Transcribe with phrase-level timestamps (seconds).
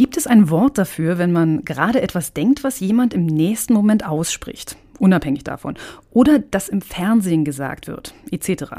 [0.00, 4.06] Gibt es ein Wort dafür, wenn man gerade etwas denkt, was jemand im nächsten Moment
[4.06, 5.74] ausspricht, unabhängig davon,
[6.10, 8.76] oder das im Fernsehen gesagt wird, etc.?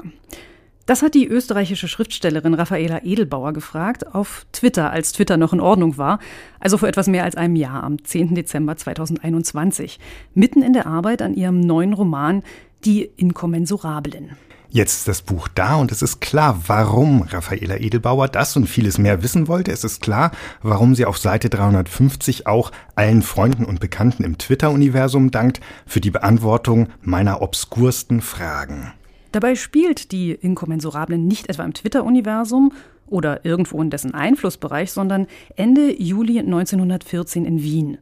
[0.88, 5.99] Das hat die österreichische Schriftstellerin Raffaela Edelbauer gefragt auf Twitter, als Twitter noch in Ordnung
[5.99, 6.18] war,
[6.59, 8.34] also vor etwas mehr als einem Jahr, am 10.
[8.34, 9.99] Dezember 2021,
[10.34, 12.41] mitten in der Arbeit an ihrem neuen Roman
[12.84, 14.31] Die Inkommensurablen.
[14.73, 18.98] Jetzt ist das Buch da und es ist klar, warum Raffaela Edelbauer das und vieles
[18.98, 19.70] mehr wissen wollte.
[19.70, 20.31] Es ist klar,
[20.63, 26.09] warum sie auf Seite 350 auch allen Freunden und Bekannten im Twitter-Universum dankt für die
[26.09, 28.93] Beantwortung meiner obskursten Fragen.
[29.34, 32.71] Dabei spielt die Inkommensurablen nicht etwa im Twitter-Universum
[33.07, 37.98] oder irgendwo in dessen Einflussbereich, sondern Ende Juli 1914 in Wien.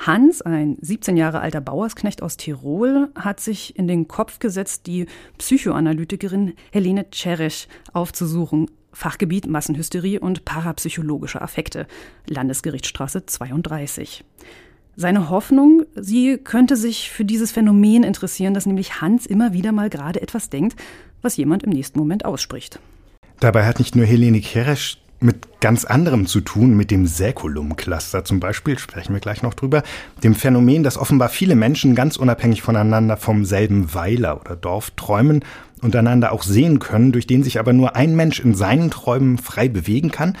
[0.00, 5.04] Hans, ein 17 Jahre alter Bauersknecht aus Tirol, hat sich in den Kopf gesetzt, die
[5.36, 8.70] Psychoanalytikerin Helene Czeresch aufzusuchen.
[8.92, 11.86] Fachgebiet Massenhysterie und parapsychologische Affekte,
[12.26, 14.24] Landesgerichtsstraße 32.
[14.96, 19.90] Seine Hoffnung, sie könnte sich für dieses Phänomen interessieren, dass nämlich Hans immer wieder mal
[19.90, 20.80] gerade etwas denkt,
[21.20, 22.80] was jemand im nächsten Moment ausspricht.
[23.38, 28.40] Dabei hat nicht nur Helene Keresch mit ganz anderem zu tun, mit dem Säkulum-Cluster zum
[28.40, 29.82] Beispiel, sprechen wir gleich noch drüber,
[30.24, 35.44] dem Phänomen, dass offenbar viele Menschen ganz unabhängig voneinander vom selben Weiler oder Dorf träumen
[35.82, 39.38] und einander auch sehen können, durch den sich aber nur ein Mensch in seinen Träumen
[39.38, 40.36] frei bewegen kann.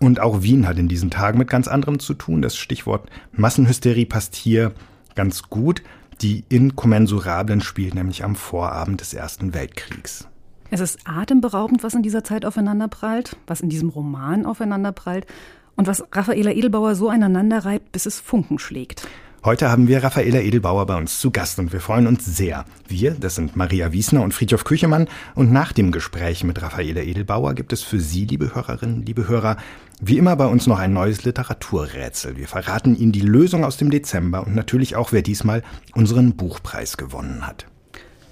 [0.00, 2.42] Und auch Wien hat in diesen Tagen mit ganz anderem zu tun.
[2.42, 4.72] Das Stichwort Massenhysterie passt hier
[5.14, 5.82] ganz gut.
[6.20, 10.28] Die Inkommensurablen spielen nämlich am Vorabend des Ersten Weltkriegs.
[10.74, 15.26] Es ist atemberaubend, was in dieser Zeit aufeinanderprallt, was in diesem Roman aufeinanderprallt
[15.76, 19.06] und was Raffaela Edelbauer so aneinander reibt, bis es Funken schlägt.
[19.44, 22.64] Heute haben wir Raffaela Edelbauer bei uns zu Gast und wir freuen uns sehr.
[22.88, 27.52] Wir, das sind Maria Wiesner und Friedhof Küchemann und nach dem Gespräch mit Raffaela Edelbauer
[27.52, 29.58] gibt es für Sie, liebe Hörerinnen, liebe Hörer,
[30.00, 32.38] wie immer bei uns noch ein neues Literaturrätsel.
[32.38, 35.62] Wir verraten Ihnen die Lösung aus dem Dezember und natürlich auch, wer diesmal
[35.94, 37.66] unseren Buchpreis gewonnen hat.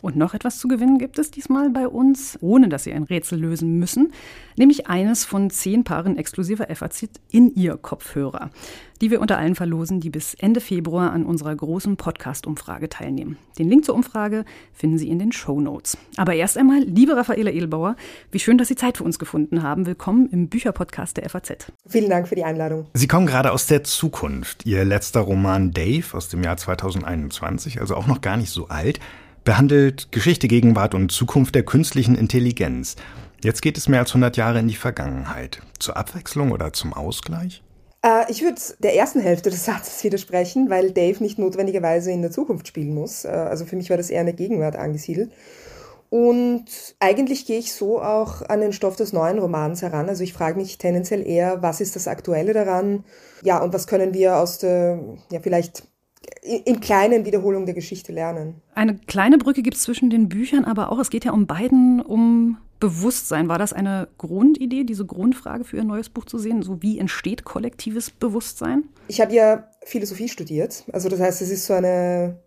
[0.03, 3.39] Und noch etwas zu gewinnen gibt es diesmal bei uns, ohne dass Sie ein Rätsel
[3.39, 4.13] lösen müssen,
[4.57, 8.51] nämlich eines von zehn Paaren exklusiver FAZ in Ihr Kopfhörer,
[9.01, 13.37] die wir unter allen verlosen, die bis Ende Februar an unserer großen Podcast-Umfrage teilnehmen.
[13.59, 15.99] Den Link zur Umfrage finden Sie in den Show Notes.
[16.17, 17.97] Aber erst einmal, liebe Raffaela Edelbauer,
[18.31, 19.87] wie schön, dass Sie Zeit für uns gefunden haben.
[19.87, 21.73] Willkommen im Bücherpodcast der FAZ.
[21.87, 22.87] Vielen Dank für die Einladung.
[22.95, 24.65] Sie kommen gerade aus der Zukunft.
[24.65, 28.99] Ihr letzter Roman Dave aus dem Jahr 2021, also auch noch gar nicht so alt,
[29.51, 32.95] behandelt Geschichte, Gegenwart und Zukunft der künstlichen Intelligenz.
[33.43, 35.61] Jetzt geht es mehr als 100 Jahre in die Vergangenheit.
[35.81, 37.61] Zur Abwechslung oder zum Ausgleich?
[38.07, 42.31] Äh, ich würde der ersten Hälfte des Satzes widersprechen, weil Dave nicht notwendigerweise in der
[42.31, 43.25] Zukunft spielen muss.
[43.25, 45.33] Äh, also für mich war das eher eine Gegenwart angesiedelt.
[46.11, 46.67] Und
[47.01, 50.09] eigentlich gehe ich so auch an den Stoff des neuen Romans heran.
[50.09, 53.03] Also ich frage mich tendenziell eher, was ist das Aktuelle daran?
[53.43, 55.01] Ja, und was können wir aus der,
[55.33, 55.90] ja, vielleicht
[56.43, 58.61] in kleinen Wiederholungen der Geschichte lernen.
[58.75, 62.01] Eine kleine Brücke gibt es zwischen den Büchern, aber auch, es geht ja um beiden
[62.01, 63.49] um Bewusstsein.
[63.49, 66.63] War das eine Grundidee, diese Grundfrage für Ihr neues Buch zu sehen?
[66.63, 68.85] So wie entsteht kollektives Bewusstsein?
[69.07, 70.85] Ich habe ja Philosophie studiert.
[70.93, 72.39] Also das heißt, es ist so eine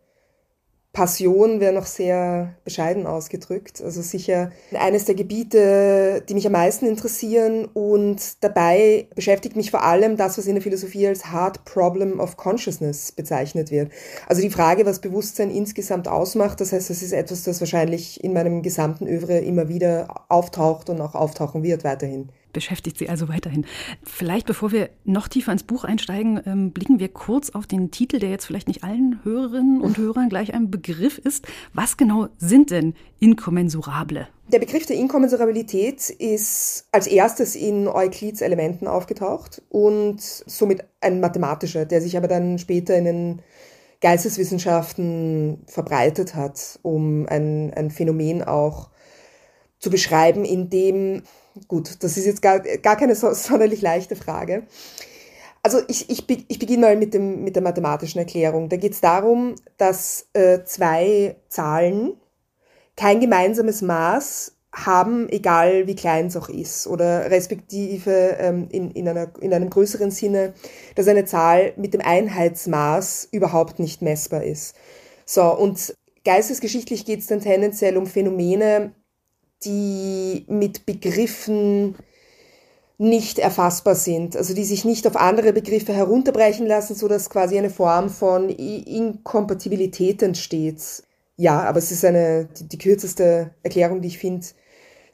[0.94, 3.82] Passion wäre noch sehr bescheiden ausgedrückt.
[3.82, 9.84] Also sicher eines der Gebiete, die mich am meisten interessieren und dabei beschäftigt mich vor
[9.84, 13.92] allem das, was in der Philosophie als Hard Problem of Consciousness bezeichnet wird.
[14.28, 16.62] Also die Frage, was Bewusstsein insgesamt ausmacht.
[16.62, 21.02] Das heißt, das ist etwas, das wahrscheinlich in meinem gesamten Övre immer wieder auftaucht und
[21.02, 23.66] auch auftauchen wird weiterhin beschäftigt Sie also weiterhin.
[24.04, 28.20] Vielleicht, bevor wir noch tiefer ins Buch einsteigen, ähm, blicken wir kurz auf den Titel,
[28.20, 31.46] der jetzt vielleicht nicht allen Hörerinnen und Hörern gleich ein Begriff ist.
[31.74, 34.28] Was genau sind denn Inkommensurable?
[34.52, 41.86] Der Begriff der Inkommensurabilität ist als erstes in Euklids Elementen aufgetaucht und somit ein mathematischer,
[41.86, 43.42] der sich aber dann später in den
[44.02, 48.90] Geisteswissenschaften verbreitet hat, um ein, ein Phänomen auch
[49.80, 51.24] zu beschreiben, in dem
[51.68, 54.64] Gut, das ist jetzt gar, gar keine so, sonderlich leichte Frage.
[55.62, 58.68] Also ich, ich, ich beginne mal mit, dem, mit der mathematischen Erklärung.
[58.68, 62.18] Da geht es darum, dass äh, zwei Zahlen
[62.98, 69.08] kein gemeinsames Maß haben, egal wie klein es auch ist, oder respektive ähm, in, in,
[69.08, 70.54] einer, in einem größeren Sinne,
[70.96, 74.76] dass eine Zahl mit dem Einheitsmaß überhaupt nicht messbar ist.
[75.26, 75.96] So, und
[76.26, 78.94] geistesgeschichtlich geht es dann tendenziell um Phänomene,
[79.66, 81.96] die mit Begriffen
[82.98, 87.58] nicht erfassbar sind, also die sich nicht auf andere Begriffe herunterbrechen lassen, so dass quasi
[87.58, 91.04] eine Form von Inkompatibilität entsteht.
[91.36, 94.46] Ja, aber es ist eine, die, die kürzeste Erklärung, die ich finde,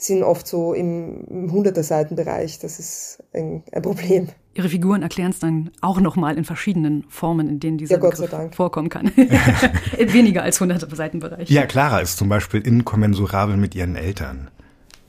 [0.01, 2.59] sind oft so im, im Hunderter-Seiten-Bereich.
[2.59, 4.29] Das ist ein, ein, Problem.
[4.53, 8.55] Ihre Figuren erklären es dann auch nochmal in verschiedenen Formen, in denen dieser ja, Begriff
[8.55, 9.07] vorkommen kann.
[9.97, 11.49] Weniger als hunderte Seitenbereich.
[11.49, 14.49] Ja, Clara ist zum Beispiel inkommensurabel mit ihren Eltern,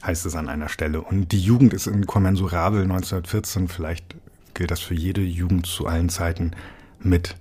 [0.05, 1.01] heißt es an einer Stelle.
[1.01, 3.69] Und die Jugend ist inkommensurabel 1914.
[3.69, 4.17] Vielleicht
[4.55, 6.51] gilt das für jede Jugend zu allen Zeiten
[6.99, 7.37] mit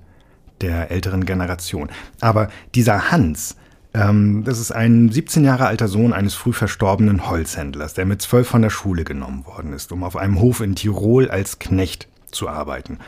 [0.62, 1.90] der älteren Generation.
[2.22, 3.56] Aber dieser Hans,
[3.94, 8.48] ähm, das ist ein 17 Jahre alter Sohn eines früh verstorbenen Holzhändlers, der mit zwölf
[8.48, 12.48] von der Schule genommen worden ist, um auf einem Hof in Tirol als Knecht zu
[12.48, 13.00] arbeiten.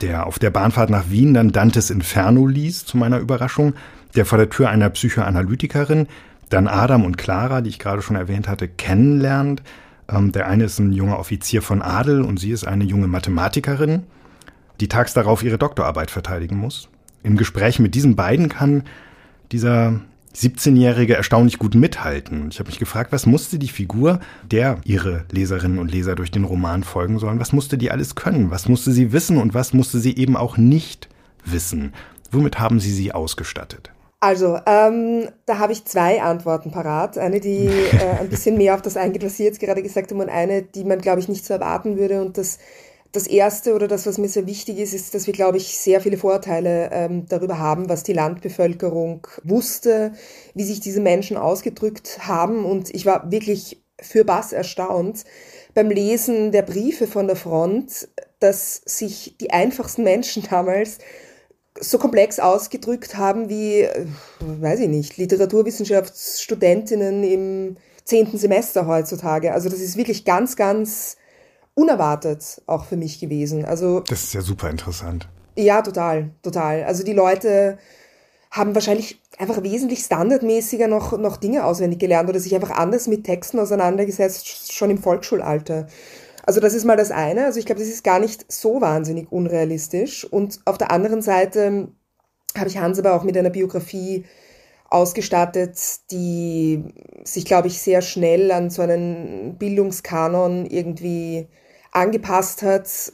[0.00, 3.74] Der auf der Bahnfahrt nach Wien dann Dantes Inferno liest, zu meiner Überraschung,
[4.16, 6.08] der vor der Tür einer Psychoanalytikerin,
[6.48, 9.62] dann Adam und Clara, die ich gerade schon erwähnt hatte, kennenlernt.
[10.08, 14.04] Ähm, der eine ist ein junger Offizier von Adel und sie ist eine junge Mathematikerin,
[14.80, 16.88] die tags darauf ihre Doktorarbeit verteidigen muss.
[17.22, 18.84] Im Gespräch mit diesen beiden kann
[19.52, 20.00] dieser
[20.34, 22.48] 17-Jährige erstaunlich gut mithalten.
[22.50, 26.44] Ich habe mich gefragt, was musste die Figur, der ihre Leserinnen und Leser durch den
[26.44, 28.50] Roman folgen sollen, was musste die alles können?
[28.50, 31.08] Was musste sie wissen und was musste sie eben auch nicht
[31.44, 31.92] wissen?
[32.30, 33.90] Womit haben Sie sie ausgestattet?
[34.20, 37.16] Also, ähm, da habe ich zwei Antworten parat.
[37.16, 40.20] Eine, die äh, ein bisschen mehr auf das eingeht, was Sie jetzt gerade gesagt haben,
[40.20, 42.20] und eine, die man, glaube ich, nicht so erwarten würde.
[42.20, 42.58] Und das
[43.12, 46.00] das Erste oder das, was mir sehr wichtig ist, ist, dass wir, glaube ich, sehr
[46.00, 50.12] viele Vorteile ähm, darüber haben, was die Landbevölkerung wusste,
[50.54, 52.64] wie sich diese Menschen ausgedrückt haben.
[52.64, 55.24] Und ich war wirklich für Bass erstaunt
[55.74, 58.08] beim Lesen der Briefe von der Front,
[58.40, 60.98] dass sich die einfachsten Menschen damals
[61.80, 64.06] so komplex ausgedrückt haben wie, äh,
[64.40, 69.52] weiß ich nicht, Literaturwissenschaftsstudentinnen im zehnten Semester heutzutage.
[69.52, 71.17] Also das ist wirklich ganz, ganz
[71.78, 73.64] unerwartet auch für mich gewesen.
[73.64, 75.28] Also das ist ja super interessant.
[75.56, 76.82] Ja, total, total.
[76.82, 77.78] Also die Leute
[78.50, 83.24] haben wahrscheinlich einfach wesentlich standardmäßiger noch, noch Dinge auswendig gelernt oder sich einfach anders mit
[83.24, 85.86] Texten auseinandergesetzt, schon im Volksschulalter.
[86.44, 87.44] Also das ist mal das eine.
[87.44, 90.24] Also ich glaube, das ist gar nicht so wahnsinnig unrealistisch.
[90.24, 91.88] Und auf der anderen Seite
[92.56, 94.24] habe ich Hans aber auch mit einer Biografie
[94.90, 95.78] ausgestattet,
[96.10, 96.82] die
[97.22, 101.46] sich, glaube ich, sehr schnell an so einen Bildungskanon irgendwie
[101.92, 103.12] angepasst hat,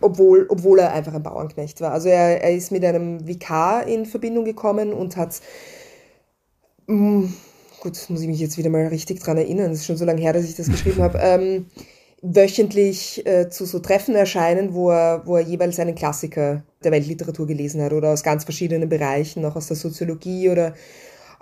[0.00, 1.92] obwohl, obwohl er einfach ein Bauernknecht war.
[1.92, 5.40] Also er, er ist mit einem Vikar in Verbindung gekommen und hat,
[6.86, 7.34] mh, mm,
[7.80, 10.20] gut, muss ich mich jetzt wieder mal richtig dran erinnern, es ist schon so lange
[10.20, 11.66] her, dass ich das geschrieben habe, ähm,
[12.22, 17.46] wöchentlich äh, zu so Treffen erscheinen, wo er, wo er jeweils einen Klassiker der Weltliteratur
[17.46, 20.74] gelesen hat oder aus ganz verschiedenen Bereichen, auch aus der Soziologie oder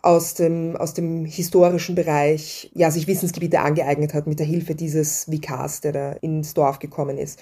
[0.02, 5.30] aus dem, aus dem historischen Bereich ja, sich Wissensgebiete angeeignet hat mit der Hilfe dieses
[5.30, 7.38] Vikars, der da ins Dorf gekommen ist.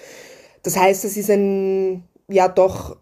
[0.61, 2.97] Das heißt, es ist ein, ja doch,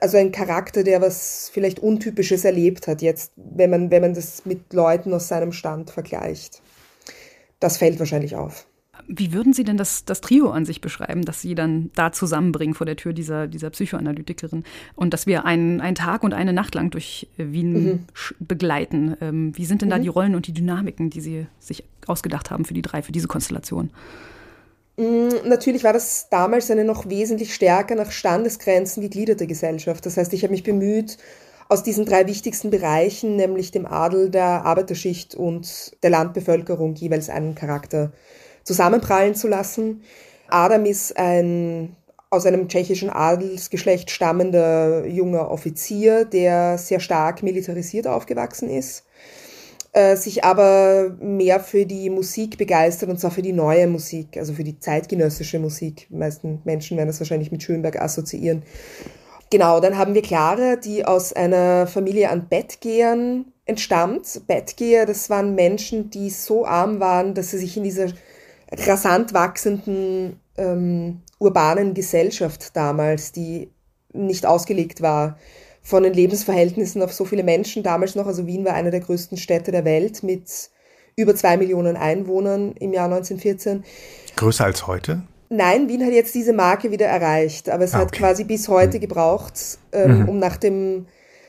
[0.00, 4.46] also ein Charakter, der was vielleicht Untypisches erlebt hat jetzt, wenn man, wenn man das
[4.46, 6.62] mit Leuten aus seinem Stand vergleicht.
[7.60, 8.66] Das fällt wahrscheinlich auf.
[9.08, 12.74] Wie würden Sie denn das, das Trio an sich beschreiben, das Sie dann da zusammenbringen
[12.74, 14.64] vor der Tür dieser, dieser Psychoanalytikerin
[14.94, 18.06] und dass wir einen, einen Tag und eine Nacht lang durch äh, Wien mhm.
[18.40, 19.16] begleiten?
[19.20, 20.02] Ähm, wie sind denn da mhm.
[20.02, 23.28] die Rollen und die Dynamiken, die Sie sich ausgedacht haben für die drei, für diese
[23.28, 23.90] Konstellation?
[24.96, 30.06] Mm, natürlich war das damals eine noch wesentlich stärker nach Standesgrenzen gegliederte Gesellschaft.
[30.06, 31.18] Das heißt, ich habe mich bemüht,
[31.68, 37.54] aus diesen drei wichtigsten Bereichen, nämlich dem Adel, der Arbeiterschicht und der Landbevölkerung, jeweils einen
[37.54, 38.12] Charakter
[38.66, 40.02] zusammenprallen zu lassen.
[40.48, 41.96] Adam ist ein
[42.28, 49.04] aus einem tschechischen Adelsgeschlecht stammender junger Offizier, der sehr stark militarisiert aufgewachsen ist,
[49.92, 54.52] äh, sich aber mehr für die Musik begeistert und zwar für die neue Musik, also
[54.52, 56.08] für die zeitgenössische Musik.
[56.10, 58.64] Die meisten Menschen werden das wahrscheinlich mit Schönberg assoziieren.
[59.50, 64.42] Genau, dann haben wir Clara, die aus einer Familie an Bettgehern entstammt.
[64.48, 68.08] Bettgeher, das waren Menschen, die so arm waren, dass sie sich in dieser
[68.78, 73.70] rasant wachsenden ähm, urbanen Gesellschaft damals, die
[74.12, 75.38] nicht ausgelegt war
[75.82, 78.26] von den Lebensverhältnissen auf so viele Menschen damals noch.
[78.26, 80.70] Also Wien war eine der größten Städte der Welt mit
[81.16, 83.84] über zwei Millionen Einwohnern im Jahr 1914.
[84.36, 85.22] Größer als heute?
[85.48, 88.06] Nein, Wien hat jetzt diese Marke wieder erreicht, aber es ah, okay.
[88.06, 89.00] hat quasi bis heute mhm.
[89.00, 90.28] gebraucht, ähm, mhm.
[90.28, 91.06] um nach dem,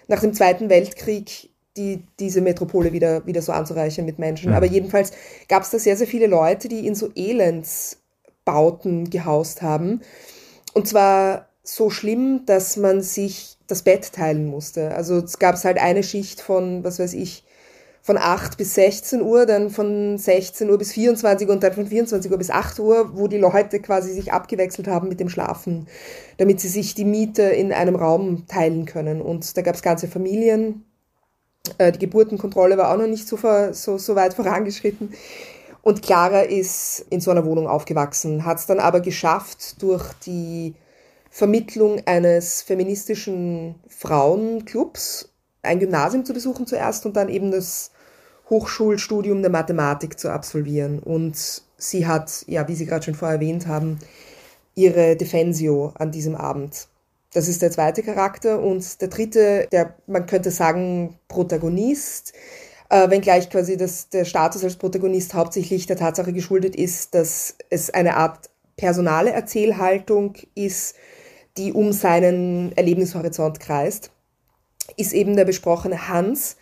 [0.08, 4.50] nach dem Zweiten Weltkrieg die, diese Metropole wieder, wieder so anzureichern mit Menschen.
[4.50, 4.56] Mhm.
[4.58, 5.12] Aber jedenfalls
[5.48, 10.02] gab es da sehr, sehr viele Leute, die in so Elendsbauten gehaust haben.
[10.74, 14.96] Und zwar so schlimm, dass man sich das Bett teilen musste.
[14.96, 17.44] Also es gab halt eine Schicht von, was weiß ich,
[18.08, 21.86] von 8 bis 16 Uhr, dann von 16 Uhr bis 24 Uhr und dann von
[21.86, 25.88] 24 Uhr bis 8 Uhr, wo die Leute quasi sich abgewechselt haben mit dem Schlafen,
[26.38, 29.22] damit sie sich die Miete in einem Raum teilen können.
[29.22, 30.86] Und da gab es ganze Familien,
[31.78, 33.38] äh, die Geburtenkontrolle war auch noch nicht so,
[33.72, 35.14] so, so weit vorangeschritten.
[35.82, 40.74] Und Clara ist in so einer Wohnung aufgewachsen, hat es dann aber geschafft, durch die
[41.30, 45.30] Vermittlung eines feministischen Frauenclubs
[45.62, 47.92] ein Gymnasium zu besuchen zuerst und dann eben das
[48.50, 51.00] Hochschulstudium der Mathematik zu absolvieren.
[51.00, 54.00] Und sie hat, ja, wie Sie gerade schon vorher erwähnt haben,
[54.76, 56.88] ihre Defensio an diesem Abend.
[57.34, 58.62] Das ist der zweite Charakter.
[58.62, 62.34] Und der dritte, der, man könnte sagen, Protagonist,
[62.90, 67.90] äh, wenngleich quasi das, der Status als Protagonist hauptsächlich der Tatsache geschuldet ist, dass es
[67.90, 70.96] eine Art personale Erzählhaltung ist,
[71.58, 74.12] die um seinen Erlebnishorizont kreist,
[74.96, 76.56] ist eben der besprochene Hans,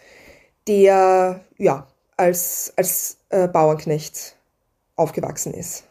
[0.68, 4.38] der ja als, als äh, Bauernknecht
[4.96, 5.84] aufgewachsen ist.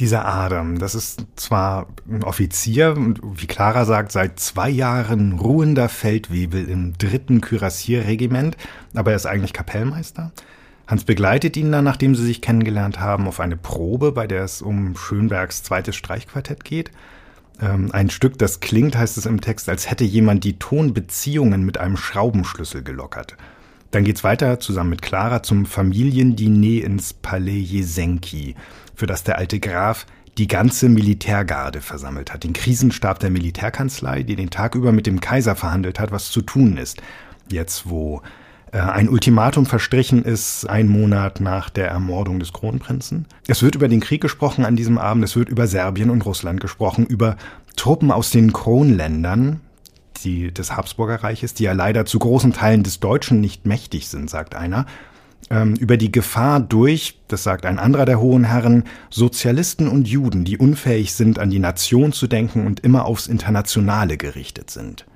[0.00, 5.90] Dieser Adam, das ist zwar ein Offizier und wie Clara sagt, seit zwei Jahren ruhender
[5.90, 8.56] Feldwebel im dritten Kürassierregiment,
[8.94, 10.32] aber er ist eigentlich Kapellmeister.
[10.86, 14.62] Hans begleitet ihn dann, nachdem sie sich kennengelernt haben, auf eine Probe, bei der es
[14.62, 16.90] um Schönbergs zweites Streichquartett geht.
[17.60, 21.76] Ähm, ein Stück, das klingt, heißt es im Text, als hätte jemand die Tonbeziehungen mit
[21.76, 23.36] einem Schraubenschlüssel gelockert.
[23.90, 28.54] Dann geht's weiter zusammen mit Clara zum Familiendiner ins Palais Jesenki,
[29.00, 30.06] für das der alte Graf
[30.38, 35.20] die ganze Militärgarde versammelt hat, den Krisenstab der Militärkanzlei, die den Tag über mit dem
[35.20, 37.02] Kaiser verhandelt hat, was zu tun ist.
[37.50, 38.22] Jetzt, wo
[38.72, 43.26] äh, ein Ultimatum verstrichen ist, ein Monat nach der Ermordung des Kronprinzen.
[43.48, 46.60] Es wird über den Krieg gesprochen an diesem Abend, es wird über Serbien und Russland
[46.60, 47.36] gesprochen, über
[47.76, 49.60] Truppen aus den Kronländern,
[50.22, 54.28] die, des Habsburger Reiches, die ja leider zu großen Teilen des Deutschen nicht mächtig sind,
[54.28, 54.84] sagt einer,
[55.48, 60.44] ähm, über die Gefahr durch, das sagt ein anderer der hohen Herren, Sozialisten und Juden,
[60.44, 65.06] die unfähig sind, an die Nation zu denken und immer aufs Internationale gerichtet sind.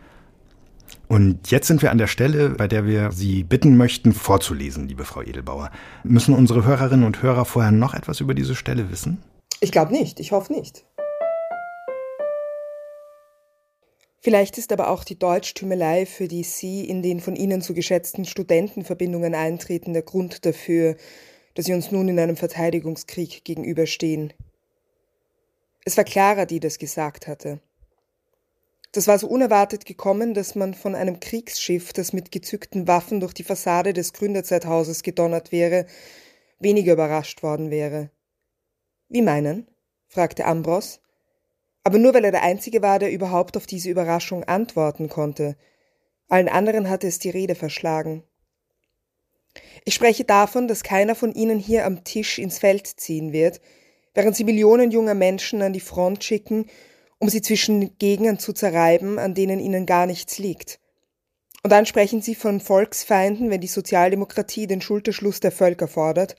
[1.06, 5.04] Und jetzt sind wir an der Stelle, bei der wir Sie bitten möchten, vorzulesen, liebe
[5.04, 5.70] Frau Edelbauer.
[6.02, 9.22] Müssen unsere Hörerinnen und Hörer vorher noch etwas über diese Stelle wissen?
[9.60, 10.84] Ich glaube nicht, ich hoffe nicht.
[14.24, 18.24] Vielleicht ist aber auch die Deutschtümelei, für die Sie in den von Ihnen zu geschätzten
[18.24, 20.96] Studentenverbindungen eintreten, der Grund dafür,
[21.52, 24.32] dass Sie uns nun in einem Verteidigungskrieg gegenüberstehen.
[25.84, 27.60] Es war Clara, die das gesagt hatte.
[28.92, 33.34] Das war so unerwartet gekommen, dass man von einem Kriegsschiff, das mit gezückten Waffen durch
[33.34, 35.84] die Fassade des Gründerzeithauses gedonnert wäre,
[36.58, 38.08] weniger überrascht worden wäre.
[39.10, 39.68] Wie meinen?
[40.08, 41.03] fragte Ambros
[41.84, 45.56] aber nur weil er der Einzige war, der überhaupt auf diese Überraschung antworten konnte.
[46.28, 48.24] Allen anderen hatte es die Rede verschlagen.
[49.84, 53.60] Ich spreche davon, dass keiner von ihnen hier am Tisch ins Feld ziehen wird,
[54.14, 56.66] während sie Millionen junger Menschen an die Front schicken,
[57.18, 60.80] um sie zwischen Gegnern zu zerreiben, an denen ihnen gar nichts liegt.
[61.62, 66.36] Und dann sprechen sie von Volksfeinden, wenn die Sozialdemokratie den Schulterschluss der Völker fordert,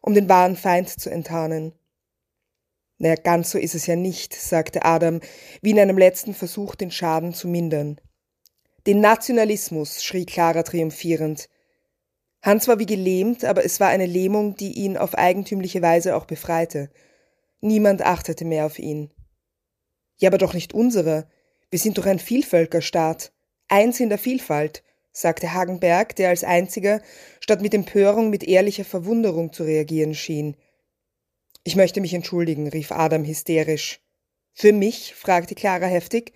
[0.00, 1.72] um den wahren Feind zu enttarnen.
[2.98, 5.20] Naja, ganz so ist es ja nicht, sagte Adam,
[5.62, 8.00] wie in einem letzten Versuch, den Schaden zu mindern.
[8.86, 11.48] Den Nationalismus, schrie Clara triumphierend.
[12.42, 16.26] Hans war wie gelähmt, aber es war eine Lähmung, die ihn auf eigentümliche Weise auch
[16.26, 16.90] befreite.
[17.60, 19.10] Niemand achtete mehr auf ihn.
[20.18, 21.26] Ja, aber doch nicht unsere.
[21.70, 23.32] Wir sind doch ein Vielvölkerstaat.
[23.68, 27.00] Eins in der Vielfalt, sagte Hagenberg, der als einziger,
[27.40, 30.56] statt mit Empörung, mit ehrlicher Verwunderung zu reagieren schien.
[31.64, 34.00] Ich möchte mich entschuldigen, rief Adam hysterisch.
[34.52, 35.14] Für mich?
[35.14, 36.32] fragte Clara heftig.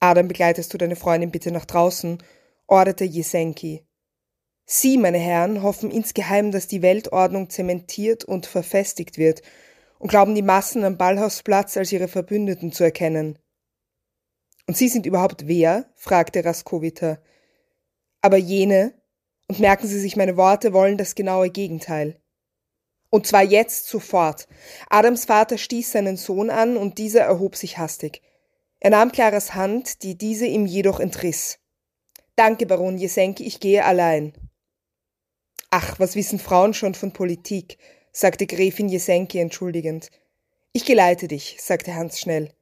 [0.00, 2.22] Adam, begleitest du deine Freundin bitte nach draußen,
[2.66, 3.86] orderte Jesenki.
[4.66, 9.42] Sie, meine Herren, hoffen insgeheim, dass die Weltordnung zementiert und verfestigt wird
[9.98, 13.38] und glauben die Massen am Ballhausplatz als ihre Verbündeten zu erkennen.
[14.66, 15.90] Und Sie sind überhaupt wer?
[15.94, 17.18] fragte Raskowita.
[18.20, 19.00] Aber jene,
[19.48, 22.20] und merken Sie sich meine Worte, wollen das genaue Gegenteil.
[23.10, 24.48] Und zwar jetzt sofort.
[24.90, 28.22] Adams Vater stieß seinen Sohn an und dieser erhob sich hastig.
[28.80, 31.58] Er nahm Claras Hand, die diese ihm jedoch entriss.
[32.36, 34.32] Danke, Baron Jesenki, ich gehe allein.
[35.70, 37.78] Ach, was wissen Frauen schon von Politik,
[38.12, 40.10] sagte Gräfin Jesenki entschuldigend.
[40.72, 42.52] Ich geleite dich, sagte Hans schnell.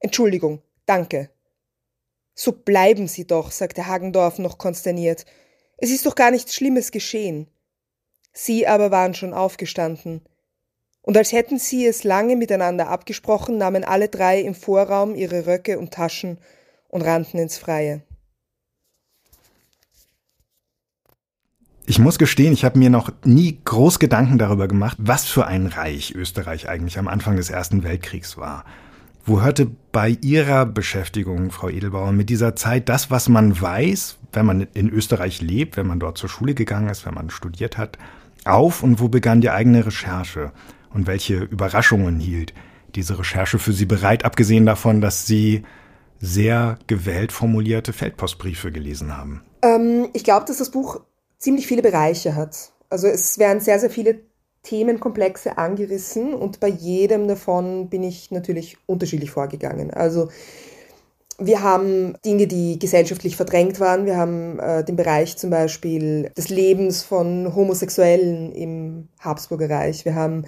[0.00, 1.30] Entschuldigung, danke.
[2.34, 5.26] So bleiben Sie doch, sagte Hagendorf noch konsterniert.
[5.76, 7.48] Es ist doch gar nichts Schlimmes geschehen.
[8.32, 10.22] Sie aber waren schon aufgestanden.
[11.02, 15.78] Und als hätten sie es lange miteinander abgesprochen, nahmen alle drei im Vorraum ihre Röcke
[15.78, 16.38] und Taschen
[16.88, 18.02] und rannten ins Freie.
[21.86, 25.66] Ich muss gestehen, ich habe mir noch nie groß Gedanken darüber gemacht, was für ein
[25.66, 28.64] Reich Österreich eigentlich am Anfang des Ersten Weltkriegs war.
[29.24, 34.46] Wo hörte bei Ihrer Beschäftigung, Frau Edelbauer, mit dieser Zeit das, was man weiß, wenn
[34.46, 37.98] man in Österreich lebt, wenn man dort zur Schule gegangen ist, wenn man studiert hat,
[38.44, 40.52] auf und wo begann die eigene Recherche?
[40.92, 42.52] Und welche Überraschungen hielt
[42.94, 45.62] diese Recherche für Sie bereit, abgesehen davon, dass Sie
[46.18, 49.42] sehr gewählt formulierte Feldpostbriefe gelesen haben?
[49.62, 51.00] Ähm, ich glaube, dass das Buch
[51.38, 52.72] ziemlich viele Bereiche hat.
[52.90, 54.20] Also es werden sehr, sehr viele
[54.62, 59.90] Themenkomplexe angerissen und bei jedem davon bin ich natürlich unterschiedlich vorgegangen.
[59.90, 60.28] Also
[61.40, 64.04] wir haben Dinge, die gesellschaftlich verdrängt waren.
[64.04, 70.04] Wir haben äh, den Bereich zum Beispiel des Lebens von Homosexuellen im Habsburger Reich.
[70.04, 70.44] Wir haben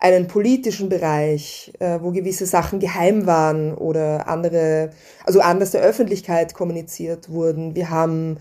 [0.00, 4.90] einen politischen Bereich, äh, wo gewisse Sachen geheim waren oder andere,
[5.24, 7.74] also anders der Öffentlichkeit kommuniziert wurden.
[7.74, 8.38] Wir haben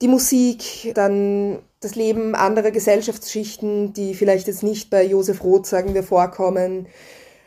[0.00, 5.94] die Musik, dann das Leben anderer Gesellschaftsschichten, die vielleicht jetzt nicht bei Josef Roth, sagen
[5.94, 6.86] wir, vorkommen.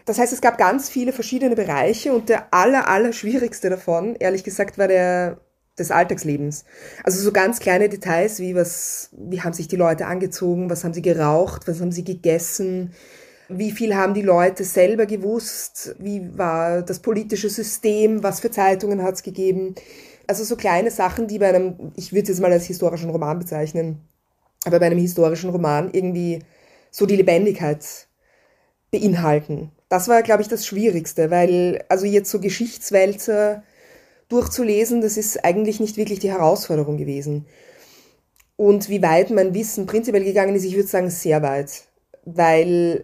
[0.06, 4.44] Das heißt, es gab ganz viele verschiedene Bereiche und der aller, aller schwierigste davon, ehrlich
[4.44, 5.40] gesagt, war der
[5.80, 6.66] des Alltagslebens.
[7.04, 10.94] Also so ganz kleine Details wie was, wie haben sich die Leute angezogen, was haben
[10.94, 12.94] sie geraucht, was haben sie gegessen,
[13.50, 19.04] wie viel haben die Leute selber gewusst, wie war das politische System, was für Zeitungen
[19.04, 19.76] hat es gegeben.
[20.28, 23.40] Also so kleine Sachen, die bei einem, ich würde es jetzt mal als historischen Roman
[23.40, 24.02] bezeichnen,
[24.66, 26.40] aber bei einem historischen Roman irgendwie
[26.92, 28.08] so die Lebendigkeit
[28.92, 29.72] beinhalten.
[29.92, 33.62] Das war, glaube ich, das Schwierigste, weil also jetzt so Geschichtswälzer
[34.30, 37.46] durchzulesen, das ist eigentlich nicht wirklich die Herausforderung gewesen.
[38.56, 41.84] Und wie weit mein Wissen prinzipiell gegangen ist, ich würde sagen, sehr weit,
[42.24, 43.04] weil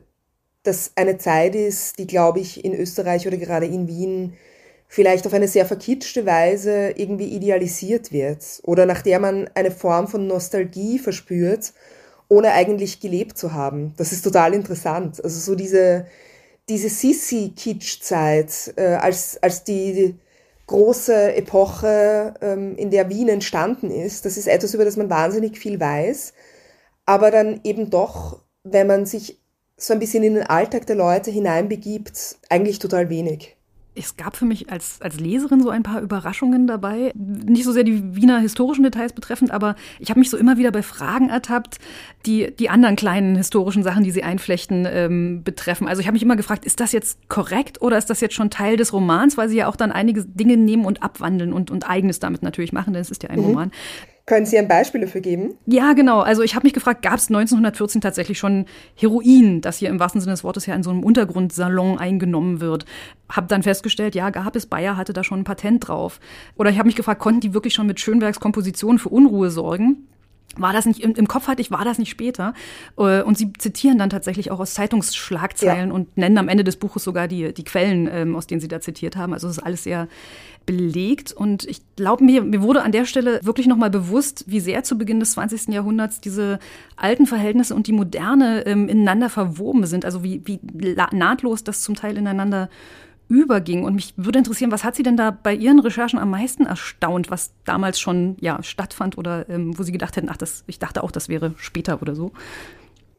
[0.64, 4.36] das eine Zeit ist, die, glaube ich, in Österreich oder gerade in Wien
[4.88, 10.08] vielleicht auf eine sehr verkitschte Weise irgendwie idealisiert wird oder nach der man eine Form
[10.08, 11.74] von Nostalgie verspürt,
[12.30, 13.94] ohne eigentlich gelebt zu haben.
[13.98, 15.22] Das ist total interessant.
[15.22, 16.06] Also so diese,
[16.70, 20.16] diese Sissi-Kitsch-Zeit, äh, als, als die
[20.68, 25.58] große Epoche, ähm, in der Wien entstanden ist, das ist etwas, über das man wahnsinnig
[25.58, 26.34] viel weiß,
[27.06, 29.42] aber dann eben doch, wenn man sich
[29.78, 33.57] so ein bisschen in den Alltag der Leute hineinbegibt, eigentlich total wenig
[33.98, 37.12] es gab für mich als, als Leserin so ein paar Überraschungen dabei.
[37.16, 40.72] Nicht so sehr die Wiener historischen Details betreffend, aber ich habe mich so immer wieder
[40.72, 41.80] bei Fragen ertappt,
[42.26, 45.88] die die anderen kleinen historischen Sachen, die sie einflechten, ähm, betreffen.
[45.88, 48.50] Also ich habe mich immer gefragt, ist das jetzt korrekt oder ist das jetzt schon
[48.50, 51.90] Teil des Romans, weil sie ja auch dann einige Dinge nehmen und abwandeln und, und
[51.90, 53.46] eigenes damit natürlich machen, denn es ist ja ein mhm.
[53.46, 53.72] Roman.
[54.28, 55.56] Können Sie ein Beispiel dafür geben?
[55.68, 56.20] Ja, genau.
[56.20, 60.20] Also ich habe mich gefragt, gab es 1914 tatsächlich schon Heroin, das hier im wahrsten
[60.20, 62.86] Sinne des Wortes ja in so einem Untergrundsalon eingenommen wird?
[63.30, 64.66] Hab dann festgestellt, ja, gab es.
[64.66, 66.20] Bayer hatte da schon ein Patent drauf.
[66.58, 70.10] Oder ich habe mich gefragt, konnten die wirklich schon mit Schönbergs Kompositionen für Unruhe sorgen?
[70.60, 72.54] War das nicht, im, Kopf hatte ich, war das nicht später.
[72.98, 75.96] Äh, und sie zitieren dann tatsächlich auch aus Zeitungsschlagzeilen ja.
[75.96, 78.80] und nennen am Ende des Buches sogar die, die Quellen, ähm, aus denen sie da
[78.82, 79.34] zitiert haben.
[79.34, 80.08] Also es ist alles sehr
[80.68, 81.32] belegt.
[81.32, 84.98] Und ich glaube, mir, mir wurde an der Stelle wirklich nochmal bewusst, wie sehr zu
[84.98, 85.70] Beginn des 20.
[85.70, 86.60] Jahrhunderts diese
[86.96, 90.06] alten Verhältnisse und die Moderne ähm, ineinander verwoben sind.
[90.06, 90.60] Also wie, wie
[91.12, 92.70] nahtlos das zum Teil ineinander
[93.30, 93.84] überging.
[93.84, 97.30] Und mich würde interessieren, was hat Sie denn da bei Ihren Recherchen am meisten erstaunt,
[97.30, 101.04] was damals schon ja, stattfand oder ähm, wo Sie gedacht hätten, ach, das, ich dachte
[101.04, 102.32] auch, das wäre später oder so?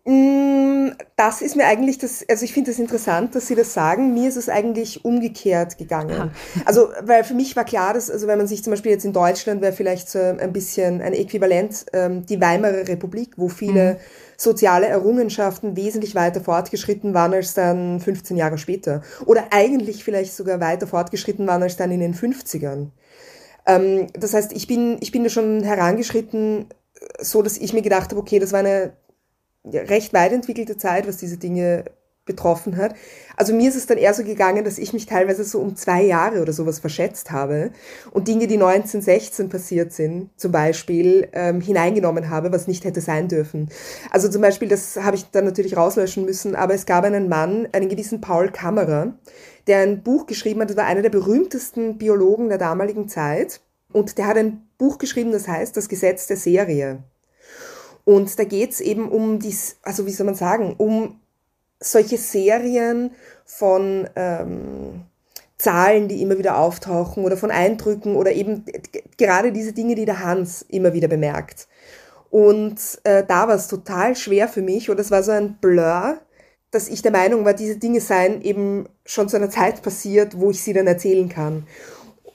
[0.05, 3.75] Mm, das ist mir eigentlich das, also ich finde es das interessant, dass Sie das
[3.75, 4.14] sagen.
[4.14, 6.18] Mir ist es eigentlich umgekehrt gegangen.
[6.18, 6.31] Aha.
[6.64, 9.12] Also, weil für mich war klar, dass, also wenn man sich zum Beispiel jetzt in
[9.12, 14.28] Deutschland wäre vielleicht so ein bisschen ein Äquivalent, ähm, die Weimarer Republik, wo viele mhm
[14.40, 19.03] soziale Errungenschaften wesentlich weiter fortgeschritten waren als dann 15 Jahre später.
[19.27, 22.90] Oder eigentlich vielleicht sogar weiter fortgeschritten waren als dann in den 50ern.
[23.66, 26.66] Ähm, das heißt, ich bin, ich bin da schon herangeschritten,
[27.20, 28.92] so dass ich mir gedacht habe, okay, das war eine
[29.64, 31.85] recht weit entwickelte Zeit, was diese Dinge
[32.29, 32.95] betroffen hat.
[33.37, 36.03] Also mir ist es dann eher so gegangen, dass ich mich teilweise so um zwei
[36.03, 37.71] Jahre oder sowas verschätzt habe
[38.12, 43.29] und Dinge, die 1916 passiert sind, zum Beispiel ähm, hineingenommen habe, was nicht hätte sein
[43.29, 43.69] dürfen.
[44.11, 47.69] Also zum Beispiel, das habe ich dann natürlich rauslöschen müssen, aber es gab einen Mann,
[47.73, 49.14] einen gewissen Paul Kammerer,
[49.67, 53.61] der ein Buch geschrieben hat, das war einer der berühmtesten Biologen der damaligen Zeit
[53.93, 57.03] und der hat ein Buch geschrieben, das heißt Das Gesetz der Serie.
[58.05, 61.17] Und da geht es eben um dies, also wie soll man sagen, um
[61.81, 63.12] solche Serien
[63.45, 65.05] von ähm,
[65.57, 68.64] Zahlen, die immer wieder auftauchen oder von Eindrücken oder eben
[69.17, 71.69] gerade diese Dinge, die der Hans immer wieder bemerkt.
[72.31, 76.21] Und äh, da war es total schwer für mich oder es war so ein Blur,
[76.71, 80.51] dass ich der Meinung war, diese Dinge seien eben schon zu einer Zeit passiert, wo
[80.51, 81.67] ich sie dann erzählen kann.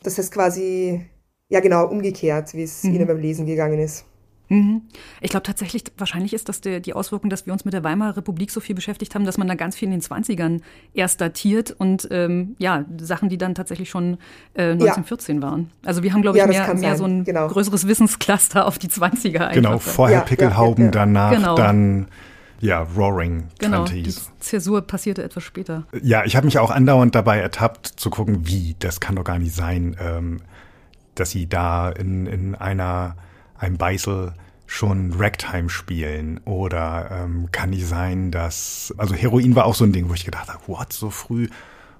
[0.01, 1.05] Das heißt quasi,
[1.49, 2.95] ja genau, umgekehrt, wie es mhm.
[2.95, 4.05] Ihnen beim Lesen gegangen ist.
[4.53, 4.81] Mhm.
[5.21, 8.17] Ich glaube tatsächlich, wahrscheinlich ist das der, die Auswirkung, dass wir uns mit der Weimarer
[8.17, 10.61] Republik so viel beschäftigt haben, dass man da ganz viel in den 20ern
[10.93, 14.17] erst datiert und ähm, ja, Sachen, die dann tatsächlich schon
[14.53, 15.41] äh, 1914 ja.
[15.41, 15.71] waren.
[15.85, 17.47] Also wir haben, glaube ich, ja, mehr, mehr so ein genau.
[17.47, 19.53] größeres Wissenscluster auf die 20er einfach.
[19.53, 21.55] Genau, vorher ja, Pickelhauben, danach genau.
[21.55, 22.07] dann
[22.63, 24.07] ja, Roaring genau, Die
[24.39, 25.83] Zäsur passierte etwas später.
[26.01, 29.37] Ja, ich habe mich auch andauernd dabei ertappt, zu gucken, wie, das kann doch gar
[29.37, 30.39] nicht sein, ähm,
[31.15, 33.17] dass sie da in, in einer,
[33.57, 34.33] einem Beißel
[34.73, 39.91] schon Ragtime spielen oder ähm, kann nicht sein, dass, also Heroin war auch so ein
[39.91, 41.47] Ding, wo ich gedacht habe, what, so früh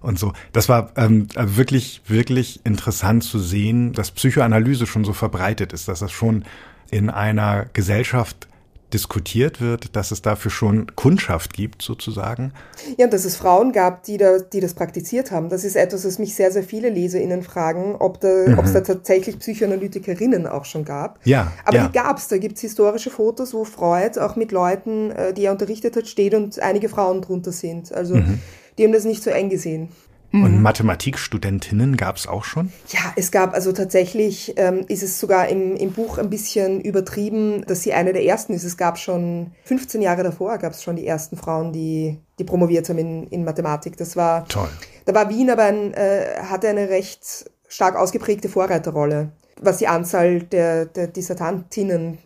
[0.02, 0.34] und so.
[0.54, 6.00] Das war ähm, wirklich, wirklich interessant zu sehen, dass Psychoanalyse schon so verbreitet ist, dass
[6.00, 6.46] das schon
[6.90, 8.48] in einer Gesellschaft
[8.94, 12.54] diskutiert wird, dass es dafür schon Kundschaft gibt, sozusagen.
[12.98, 15.50] Ja, und dass es Frauen gab, die, da, die das praktiziert haben.
[15.50, 18.60] Das ist etwas, was mich sehr, sehr viele LeserInnen fragen, ob da, mhm.
[18.60, 21.20] es da tatsächlich Psychoanalytikerinnen auch schon gab.
[21.26, 21.52] Ja.
[21.66, 21.88] Aber ja.
[21.88, 22.28] die gab es.
[22.28, 26.08] Da gibt es historische Fotos, wo Freud auch mit Leuten, äh, die er unterrichtet hat,
[26.08, 27.92] steht und einige Frauen drunter sind.
[27.92, 28.40] Also mhm.
[28.78, 29.90] die haben das nicht so eng gesehen.
[30.34, 30.62] Und mhm.
[30.64, 32.74] Mathematikstudentinnen gab es auch schon?
[32.88, 37.64] Ja, es gab also tatsächlich, ähm, ist es sogar im, im Buch ein bisschen übertrieben,
[37.68, 38.64] dass sie eine der ersten ist.
[38.64, 42.90] Es gab schon 15 Jahre davor, gab es schon die ersten Frauen, die, die promoviert
[42.90, 43.96] haben in, in Mathematik.
[43.96, 44.70] Das war toll.
[45.06, 50.42] Da war Wien aber ein, äh, hatte eine recht stark ausgeprägte Vorreiterrolle, was die Anzahl
[50.42, 52.18] der, der Dissertantinnen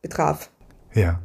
[0.00, 0.48] betraf.
[0.94, 1.20] Ja.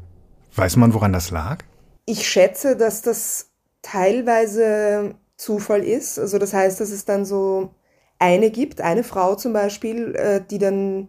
[0.54, 1.64] Weiß man, woran das lag?
[2.06, 3.52] Ich schätze, dass das
[3.82, 6.20] teilweise Zufall ist.
[6.20, 7.70] Also das heißt, dass es dann so
[8.20, 11.08] eine gibt, eine Frau zum Beispiel, äh, die dann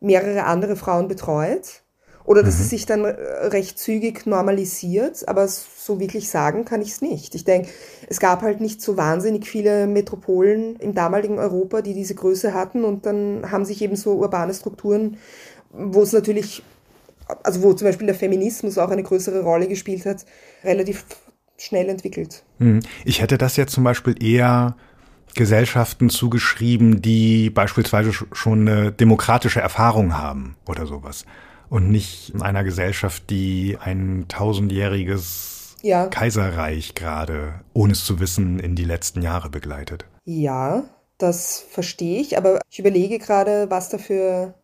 [0.00, 1.82] mehrere andere Frauen betreut.
[2.24, 2.60] Oder dass mhm.
[2.60, 3.10] es sich dann äh,
[3.46, 7.34] recht zügig normalisiert, aber so wirklich sagen kann ich es nicht.
[7.34, 7.68] Ich denke,
[8.08, 12.84] es gab halt nicht so wahnsinnig viele Metropolen im damaligen Europa, die diese Größe hatten
[12.84, 15.16] und dann haben sich eben so urbane Strukturen,
[15.72, 16.62] wo es natürlich,
[17.42, 20.24] also wo zum Beispiel der Feminismus auch eine größere Rolle gespielt hat,
[20.62, 21.04] relativ
[21.62, 22.44] schnell entwickelt.
[22.58, 22.80] Hm.
[23.04, 24.76] Ich hätte das jetzt zum Beispiel eher
[25.34, 31.24] Gesellschaften zugeschrieben, die beispielsweise schon eine demokratische Erfahrung haben oder sowas.
[31.68, 36.06] Und nicht einer Gesellschaft, die ein tausendjähriges ja.
[36.06, 40.04] Kaiserreich gerade, ohne es zu wissen, in die letzten Jahre begleitet.
[40.24, 40.84] Ja,
[41.16, 44.54] das verstehe ich, aber ich überlege gerade, was dafür.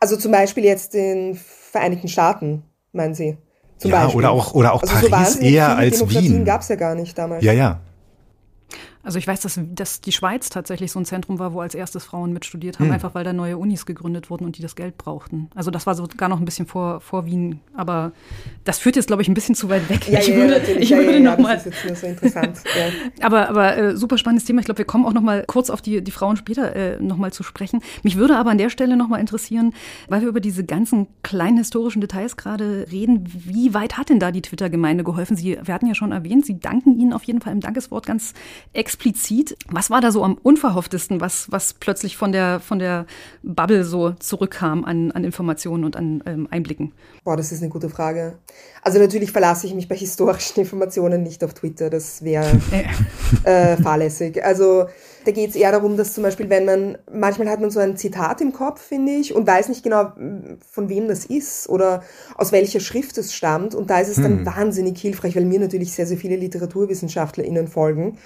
[0.00, 3.38] Also zum Beispiel jetzt den Vereinigten Staaten, meinen Sie?
[3.78, 4.18] Zum ja, Beispiel.
[4.18, 6.44] oder auch, oder auch also Paris so eher als Wien.
[6.44, 7.44] gab es ja gar nicht damals.
[7.44, 7.80] Ja, ja.
[9.06, 12.04] Also ich weiß, dass, dass die Schweiz tatsächlich so ein Zentrum war, wo als erstes
[12.04, 12.92] Frauen mitstudiert haben, hm.
[12.94, 15.48] einfach weil da neue Unis gegründet wurden und die das Geld brauchten.
[15.54, 18.10] Also das war sogar noch ein bisschen vor, vor Wien, aber
[18.64, 20.08] das führt jetzt, glaube ich, ein bisschen zu weit weg.
[20.08, 21.94] Ja, ich ja, würde, ja, ich ja, würde ja, noch mal, das ist jetzt nur
[21.94, 22.58] so interessant.
[23.22, 24.58] aber aber äh, super spannendes Thema.
[24.58, 27.16] Ich glaube, wir kommen auch noch mal kurz auf die, die Frauen später äh, noch
[27.16, 27.82] mal zu sprechen.
[28.02, 29.72] Mich würde aber an der Stelle noch mal interessieren,
[30.08, 34.32] weil wir über diese ganzen kleinen historischen Details gerade reden, wie weit hat denn da
[34.32, 35.36] die Twitter-Gemeinde geholfen?
[35.36, 38.34] Sie, wir hatten ja schon erwähnt, Sie danken Ihnen auf jeden Fall im Dankeswort ganz
[38.72, 39.56] explizit explizit.
[39.68, 43.06] Was war da so am unverhofftesten, was, was plötzlich von der, von der
[43.42, 46.92] Bubble so zurückkam an, an Informationen und an ähm, Einblicken?
[47.22, 48.38] Boah, das ist eine gute Frage.
[48.82, 51.90] Also natürlich verlasse ich mich bei historischen Informationen nicht auf Twitter.
[51.90, 52.46] Das wäre
[53.44, 54.42] äh, fahrlässig.
[54.42, 54.86] Also
[55.26, 57.96] da geht es eher darum, dass zum Beispiel, wenn man, manchmal hat man so ein
[57.96, 60.12] Zitat im Kopf, finde ich, und weiß nicht genau,
[60.70, 62.02] von wem das ist oder
[62.36, 63.74] aus welcher Schrift es stammt.
[63.74, 64.46] Und da ist es dann hm.
[64.46, 68.16] wahnsinnig hilfreich, weil mir natürlich sehr, sehr viele LiteraturwissenschaftlerInnen folgen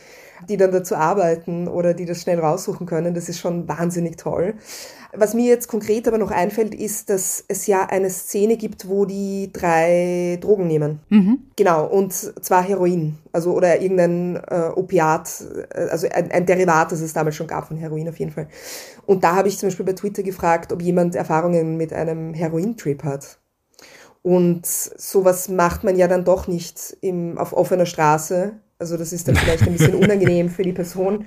[0.48, 3.14] die dann dazu arbeiten oder die das schnell raussuchen können.
[3.14, 4.55] Das ist schon wahnsinnig toll.
[5.12, 9.07] Was mir jetzt konkret aber noch einfällt, ist, dass es ja eine Szene gibt, wo
[9.07, 11.00] die drei Drogen nehmen.
[11.09, 11.38] Mhm.
[11.57, 17.00] Genau, und zwar Heroin, also oder irgendein äh, Opiat, äh, also ein, ein Derivat, das
[17.00, 18.46] es damals schon gab von Heroin auf jeden Fall.
[19.05, 23.03] Und da habe ich zum Beispiel bei Twitter gefragt, ob jemand Erfahrungen mit einem Herointrip
[23.03, 23.38] hat.
[24.22, 29.28] Und sowas macht man ja dann doch nicht im, auf offener Straße, also das ist
[29.28, 31.26] dann vielleicht ein bisschen unangenehm für die Person.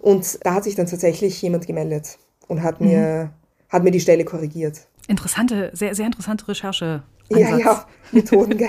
[0.00, 3.70] Und da hat sich dann tatsächlich jemand gemeldet und hat mir, mhm.
[3.70, 4.86] hat mir die Stelle korrigiert.
[5.08, 7.02] Interessante, sehr, sehr interessante Recherche.
[7.30, 8.58] Ja, ja, Methoden.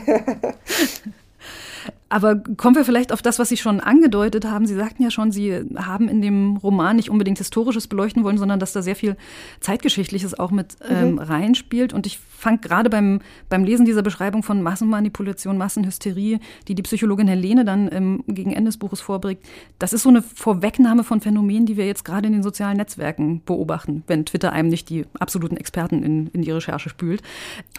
[2.11, 4.65] Aber kommen wir vielleicht auf das, was Sie schon angedeutet haben.
[4.65, 8.59] Sie sagten ja schon, Sie haben in dem Roman nicht unbedingt Historisches beleuchten wollen, sondern
[8.59, 9.15] dass da sehr viel
[9.61, 10.95] Zeitgeschichtliches auch mit mhm.
[10.95, 11.93] ähm, reinspielt.
[11.93, 17.27] Und ich fand gerade beim, beim Lesen dieser Beschreibung von Massenmanipulation, Massenhysterie, die die Psychologin
[17.27, 19.39] Helene dann ähm, gegen Ende des Buches vorbringt,
[19.79, 23.41] das ist so eine Vorwegnahme von Phänomenen, die wir jetzt gerade in den sozialen Netzwerken
[23.45, 27.21] beobachten, wenn Twitter einem nicht die absoluten Experten in, in die Recherche spült.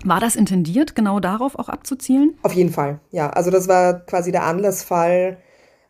[0.05, 2.35] War das intendiert, genau darauf auch abzuzielen?
[2.43, 3.31] Auf jeden Fall, ja.
[3.31, 5.39] Also das war quasi quasi der Anlassfall,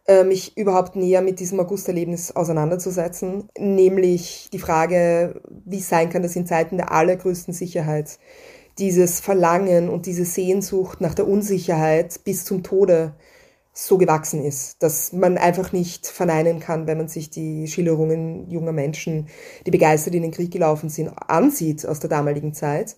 [0.07, 6.23] äh, mich überhaupt näher mit diesem Augusterlebnis auseinanderzusetzen, nämlich die Frage, wie es sein kann,
[6.23, 8.19] dass in Zeiten der allergrößten Sicherheit
[8.79, 13.13] dieses Verlangen und diese Sehnsucht nach der Unsicherheit bis zum Tode
[13.75, 18.73] so gewachsen ist, dass man einfach nicht verneinen kann, wenn man sich die Schilderungen junger
[18.73, 19.29] Menschen,
[19.67, 22.97] die begeistert in den Krieg gelaufen sind, ansieht aus der damaligen Zeit.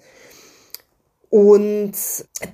[1.29, 1.93] Und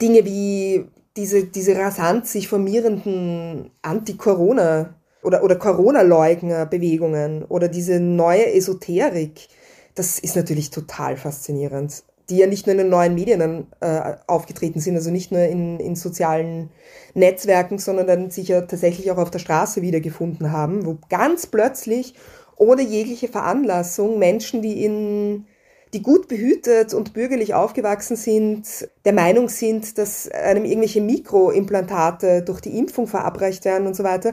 [0.00, 0.86] Dinge wie
[1.20, 9.48] diese, diese rasant sich formierenden Anti-Corona- oder, oder Corona-Leugner-Bewegungen oder diese neue Esoterik,
[9.94, 14.78] das ist natürlich total faszinierend die ja nicht nur in den neuen Medien äh, aufgetreten
[14.78, 16.70] sind, also nicht nur in, in sozialen
[17.12, 22.14] Netzwerken, sondern dann sich ja tatsächlich auch auf der Straße wiedergefunden haben, wo ganz plötzlich
[22.56, 25.46] ohne jegliche Veranlassung Menschen, die in
[25.92, 32.60] die gut behütet und bürgerlich aufgewachsen sind, der Meinung sind, dass einem irgendwelche Mikroimplantate durch
[32.60, 34.32] die Impfung verabreicht werden und so weiter.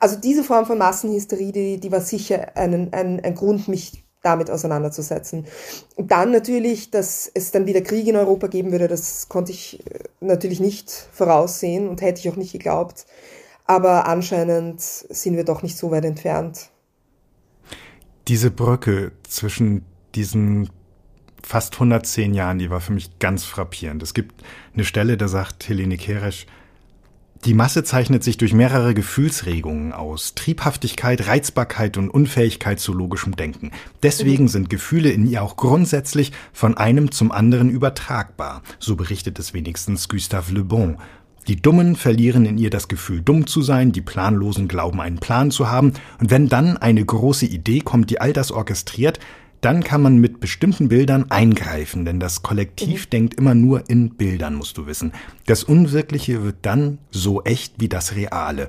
[0.00, 4.50] Also diese Form von Massenhysterie, die, die war sicher ein, ein, ein Grund, mich damit
[4.50, 5.46] auseinanderzusetzen.
[5.96, 9.84] Und dann natürlich, dass es dann wieder Krieg in Europa geben würde, das konnte ich
[9.86, 13.06] äh, natürlich nicht voraussehen und hätte ich auch nicht geglaubt.
[13.66, 16.70] Aber anscheinend sind wir doch nicht so weit entfernt.
[18.28, 20.70] Diese Brücke zwischen diesen
[21.44, 24.02] fast 110 Jahren, die war für mich ganz frappierend.
[24.02, 24.42] Es gibt
[24.74, 26.46] eine Stelle, da sagt Helene Keresch,
[27.44, 30.34] die Masse zeichnet sich durch mehrere Gefühlsregungen aus.
[30.34, 33.70] Triebhaftigkeit, Reizbarkeit und Unfähigkeit zu logischem Denken.
[34.02, 38.62] Deswegen sind Gefühle in ihr auch grundsätzlich von einem zum anderen übertragbar.
[38.78, 40.96] So berichtet es wenigstens Gustave Le Bon.
[41.46, 45.50] Die Dummen verlieren in ihr das Gefühl, dumm zu sein, die Planlosen glauben, einen Plan
[45.50, 49.20] zu haben, und wenn dann eine große Idee kommt, die all das orchestriert,
[49.64, 53.10] dann kann man mit bestimmten Bildern eingreifen, denn das Kollektiv mhm.
[53.10, 55.12] denkt immer nur in Bildern, musst du wissen.
[55.46, 58.68] Das Unwirkliche wird dann so echt wie das Reale.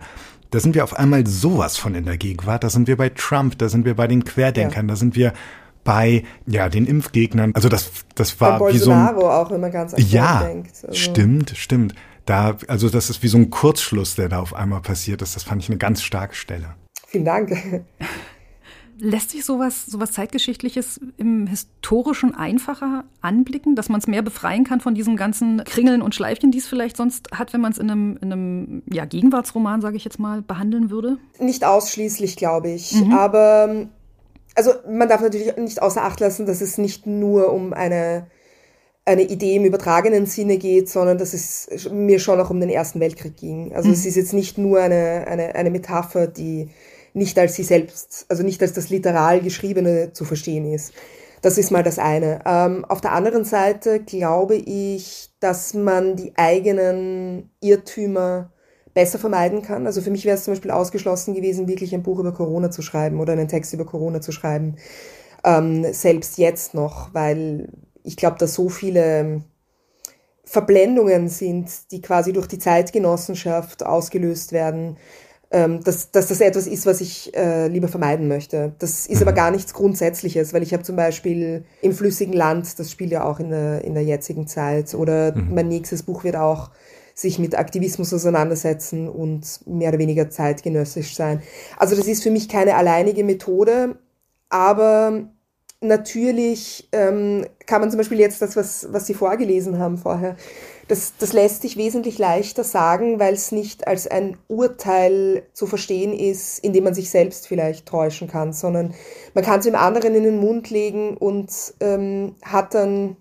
[0.52, 2.64] Da sind wir auf einmal sowas von in der Gegenwart.
[2.64, 4.94] Da sind wir bei Trump, da sind wir bei den Querdenkern, ja.
[4.94, 5.34] da sind wir
[5.84, 7.52] bei ja den Impfgegnern.
[7.54, 10.78] Also das das war bei wie so ein auch immer ganz ja denkt.
[10.82, 10.94] Also.
[10.94, 11.94] stimmt stimmt.
[12.26, 15.36] Da also das ist wie so ein Kurzschluss, der da auf einmal passiert ist.
[15.36, 16.76] Das fand ich eine ganz starke Stelle.
[17.08, 17.86] Vielen Dank.
[18.98, 24.80] Lässt sich sowas, sowas Zeitgeschichtliches im Historischen einfacher anblicken, dass man es mehr befreien kann
[24.80, 27.92] von diesen ganzen Kringeln und Schleifchen, die es vielleicht sonst hat, wenn man es in
[27.92, 31.18] einem, in einem ja, Gegenwartsroman, sage ich jetzt mal, behandeln würde?
[31.40, 32.94] Nicht ausschließlich, glaube ich.
[32.94, 33.12] Mhm.
[33.12, 33.88] Aber
[34.56, 38.28] also man darf natürlich nicht außer Acht lassen, dass es nicht nur um eine,
[39.04, 43.02] eine Idee im übertragenen Sinne geht, sondern dass es mir schon auch um den Ersten
[43.02, 43.76] Weltkrieg ging.
[43.76, 43.94] Also mhm.
[43.94, 46.70] es ist jetzt nicht nur eine, eine, eine Metapher, die
[47.16, 50.94] nicht als sie selbst, also nicht als das literal Geschriebene zu verstehen ist.
[51.42, 52.42] Das ist mal das eine.
[52.46, 58.52] Ähm, auf der anderen Seite glaube ich, dass man die eigenen Irrtümer
[58.94, 59.86] besser vermeiden kann.
[59.86, 62.82] Also für mich wäre es zum Beispiel ausgeschlossen gewesen, wirklich ein Buch über Corona zu
[62.82, 64.76] schreiben oder einen Text über Corona zu schreiben.
[65.44, 67.70] Ähm, selbst jetzt noch, weil
[68.04, 69.44] ich glaube, da so viele
[70.44, 74.98] Verblendungen sind, die quasi durch die Zeitgenossenschaft ausgelöst werden,
[75.56, 78.74] ähm, dass, dass das etwas ist, was ich äh, lieber vermeiden möchte.
[78.80, 79.28] Das ist mhm.
[79.28, 83.24] aber gar nichts Grundsätzliches, weil ich habe zum Beispiel im flüssigen Land, das spielt ja
[83.24, 85.56] auch in der, in der jetzigen Zeit, oder mhm.
[85.56, 86.72] mein nächstes Buch wird auch
[87.14, 91.42] sich mit Aktivismus auseinandersetzen und mehr oder weniger zeitgenössisch sein.
[91.78, 93.98] Also das ist für mich keine alleinige Methode,
[94.50, 95.24] aber
[95.80, 100.36] natürlich ähm, kann man zum Beispiel jetzt das, was, was Sie vorgelesen haben vorher,
[100.88, 106.14] das, das lässt sich wesentlich leichter sagen, weil es nicht als ein Urteil zu verstehen
[106.14, 108.94] ist, in dem man sich selbst vielleicht täuschen kann, sondern
[109.34, 113.18] man kann es dem anderen in den Mund legen und ähm, hat dann,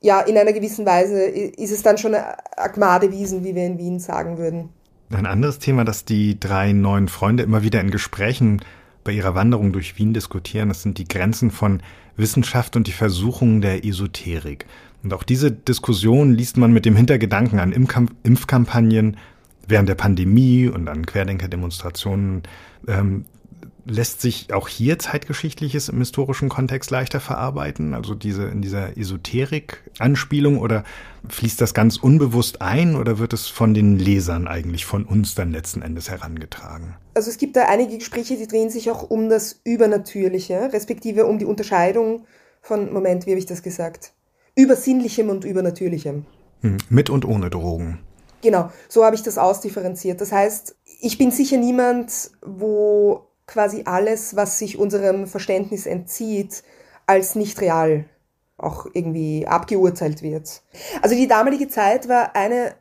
[0.00, 2.14] ja, in einer gewissen Weise ist es dann schon
[2.56, 4.68] Agmadewiesen, wie wir in Wien sagen würden.
[5.10, 8.60] Ein anderes Thema, das die drei neuen Freunde immer wieder in Gesprächen
[9.02, 11.80] bei ihrer Wanderung durch Wien diskutieren, das sind die Grenzen von
[12.16, 14.66] Wissenschaft und die Versuchungen der Esoterik.
[15.06, 17.70] Und auch diese Diskussion liest man mit dem Hintergedanken an
[18.24, 19.18] Impfkampagnen
[19.68, 22.42] während der Pandemie und an Querdenker-Demonstrationen.
[22.88, 23.24] Ähm,
[23.84, 27.94] lässt sich auch hier zeitgeschichtliches im historischen Kontext leichter verarbeiten?
[27.94, 30.82] Also diese in dieser Esoterik-Anspielung oder
[31.28, 35.52] fließt das ganz unbewusst ein oder wird es von den Lesern eigentlich von uns dann
[35.52, 36.96] letzten Endes herangetragen?
[37.14, 41.38] Also es gibt da einige Gespräche, die drehen sich auch um das Übernatürliche, respektive um
[41.38, 42.24] die Unterscheidung
[42.60, 44.15] von, Moment, wie habe ich das gesagt?
[44.56, 46.26] Übersinnlichem und Übernatürlichem.
[46.62, 48.00] Hm, mit und ohne Drogen.
[48.42, 50.20] Genau, so habe ich das ausdifferenziert.
[50.20, 56.62] Das heißt, ich bin sicher niemand, wo quasi alles, was sich unserem Verständnis entzieht,
[57.06, 58.06] als nicht real
[58.58, 60.62] auch irgendwie abgeurteilt wird.
[61.02, 62.74] Also die damalige Zeit war eine,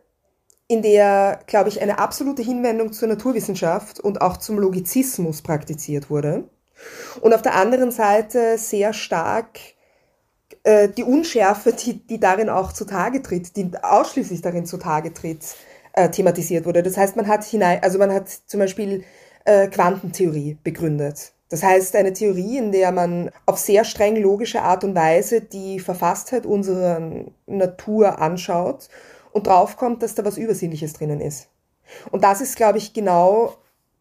[0.68, 6.50] in der, glaube ich, eine absolute Hinwendung zur Naturwissenschaft und auch zum Logizismus praktiziert wurde.
[7.22, 9.60] Und auf der anderen Seite sehr stark
[10.66, 15.56] äh, die Unschärfe, die, die darin auch zutage tritt, die ausschließlich darin zutage tritt,
[15.94, 16.82] äh, thematisiert wurde.
[16.84, 19.04] Das heißt, man hat hinein, also man hat zum Beispiel
[19.46, 21.34] äh, Quantentheorie begründet.
[21.50, 25.80] Das heißt, eine Theorie, in der man auf sehr streng logische Art und Weise die
[25.80, 27.00] Verfasstheit unserer
[27.46, 28.90] Natur anschaut
[29.32, 31.50] und draufkommt, dass da was Übersinnliches drinnen ist.
[32.10, 33.54] Und das ist, glaube ich, genau,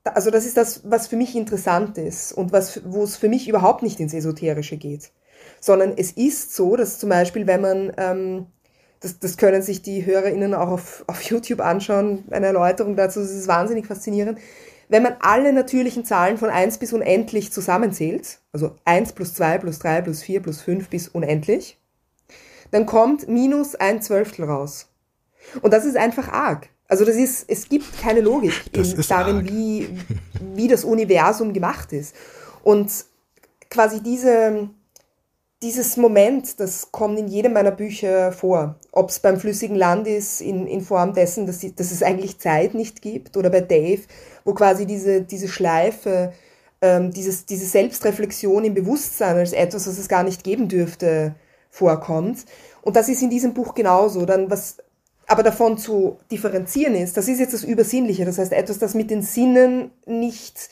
[0.04, 3.48] also das ist das, was für mich interessant ist und was, wo es für mich
[3.48, 5.12] überhaupt nicht ins Esoterische geht.
[5.64, 8.46] Sondern es ist so, dass zum Beispiel, wenn man, ähm,
[9.00, 13.30] das, das können sich die HörerInnen auch auf, auf YouTube anschauen, eine Erläuterung dazu, das
[13.30, 14.38] ist wahnsinnig faszinierend
[14.88, 19.78] wenn man alle natürlichen Zahlen von 1 bis unendlich zusammenzählt, also 1 plus 2 plus
[19.78, 21.78] 3 plus 4 plus 5 bis unendlich,
[22.70, 24.88] dann kommt minus ein Zwölftel raus.
[25.62, 26.68] Und das ist einfach arg.
[26.88, 29.88] Also das ist, es gibt keine Logik in, darin, wie,
[30.54, 32.14] wie das Universum gemacht ist.
[32.62, 32.90] Und
[33.70, 34.68] quasi diese,
[35.64, 38.76] dieses Moment, das kommt in jedem meiner Bücher vor.
[38.92, 42.74] Ob es beim flüssigen Land ist, in, in Form dessen, dass, dass es eigentlich Zeit
[42.74, 44.02] nicht gibt, oder bei Dave,
[44.44, 46.34] wo quasi diese, diese Schleife,
[46.82, 51.34] ähm, dieses, diese Selbstreflexion im Bewusstsein als etwas, was es gar nicht geben dürfte,
[51.70, 52.44] vorkommt.
[52.82, 54.26] Und das ist in diesem Buch genauso.
[54.26, 54.76] Dann was
[55.26, 59.10] aber davon zu differenzieren ist, das ist jetzt das Übersinnliche, das heißt etwas, das mit
[59.10, 60.68] den Sinnen nicht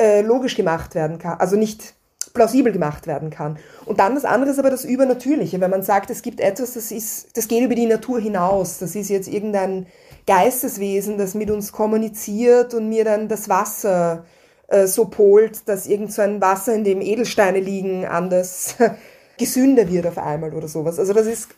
[0.00, 1.97] äh, logisch gemacht werden kann, also nicht
[2.38, 3.58] plausibel gemacht werden kann.
[3.84, 6.92] Und dann das andere ist aber das Übernatürliche, wenn man sagt, es gibt etwas, das
[6.92, 9.86] ist, das geht über die Natur hinaus, das ist jetzt irgendein
[10.24, 14.24] Geisteswesen, das mit uns kommuniziert und mir dann das Wasser
[14.68, 18.76] äh, so polt, dass irgend so ein Wasser, in dem Edelsteine liegen, anders
[19.36, 21.00] gesünder wird auf einmal oder sowas.
[21.00, 21.48] Also das ist,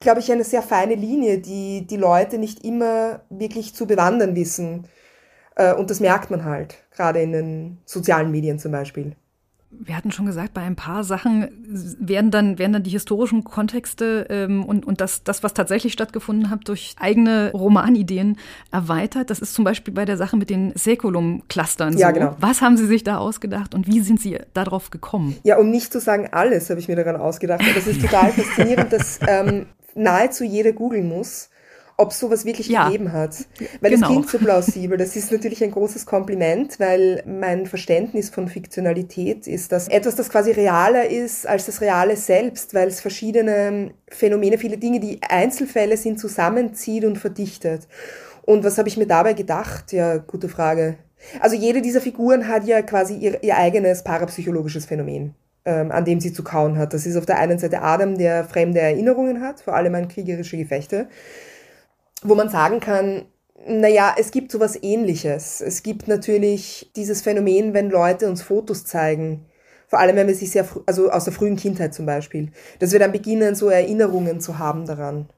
[0.00, 4.88] glaube ich, eine sehr feine Linie, die die Leute nicht immer wirklich zu bewandern wissen.
[5.56, 9.14] Äh, und das merkt man halt, gerade in den sozialen Medien zum Beispiel
[9.80, 11.48] wir hatten schon gesagt, bei ein paar Sachen
[11.98, 16.50] werden dann, werden dann die historischen Kontexte ähm, und, und das, das, was tatsächlich stattgefunden
[16.50, 18.38] hat, durch eigene Romanideen
[18.70, 19.30] erweitert.
[19.30, 22.36] Das ist zum Beispiel bei der Sache mit den Säkulum-Clustern ja, Genau.
[22.38, 25.36] Was haben Sie sich da ausgedacht und wie sind Sie darauf gekommen?
[25.42, 27.62] Ja, um nicht zu sagen alles, habe ich mir daran ausgedacht.
[27.74, 31.50] Das ist total faszinierend, dass ähm, nahezu jeder googeln muss
[31.96, 32.86] ob es sowas wirklich ja.
[32.86, 33.36] gegeben hat.
[33.80, 34.06] Weil genau.
[34.06, 34.98] es klingt so plausibel.
[35.02, 40.28] Das ist natürlich ein großes Kompliment, weil mein Verständnis von Fiktionalität ist, dass etwas, das
[40.28, 45.96] quasi realer ist als das Reale selbst, weil es verschiedene Phänomene, viele Dinge, die Einzelfälle
[45.96, 47.88] sind, zusammenzieht und verdichtet.
[48.42, 49.92] Und was habe ich mir dabei gedacht?
[49.92, 50.96] Ja, gute Frage.
[51.40, 56.20] Also jede dieser Figuren hat ja quasi ihr, ihr eigenes parapsychologisches Phänomen ähm, an dem
[56.20, 56.92] sie zu kauen hat.
[56.92, 60.56] Das ist auf der einen Seite Adam, der fremde Erinnerungen hat, vor allem an kriegerische
[60.56, 61.08] Gefechte
[62.22, 63.26] wo man sagen kann,
[63.66, 65.60] naja, es gibt sowas ähnliches.
[65.60, 69.46] Es gibt natürlich dieses Phänomen, wenn Leute uns Fotos zeigen,
[69.86, 72.98] vor allem wenn wir sich sehr, also aus der frühen Kindheit zum Beispiel, dass wir
[72.98, 75.28] dann beginnen, so Erinnerungen zu haben daran.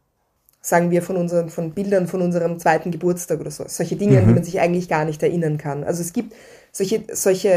[0.61, 3.65] Sagen wir von unseren, von Bildern von unserem zweiten Geburtstag oder so.
[3.67, 4.19] Solche Dinge, mhm.
[4.19, 5.85] an die man sich eigentlich gar nicht erinnern kann.
[5.85, 6.35] Also es gibt
[6.73, 7.51] solche, solche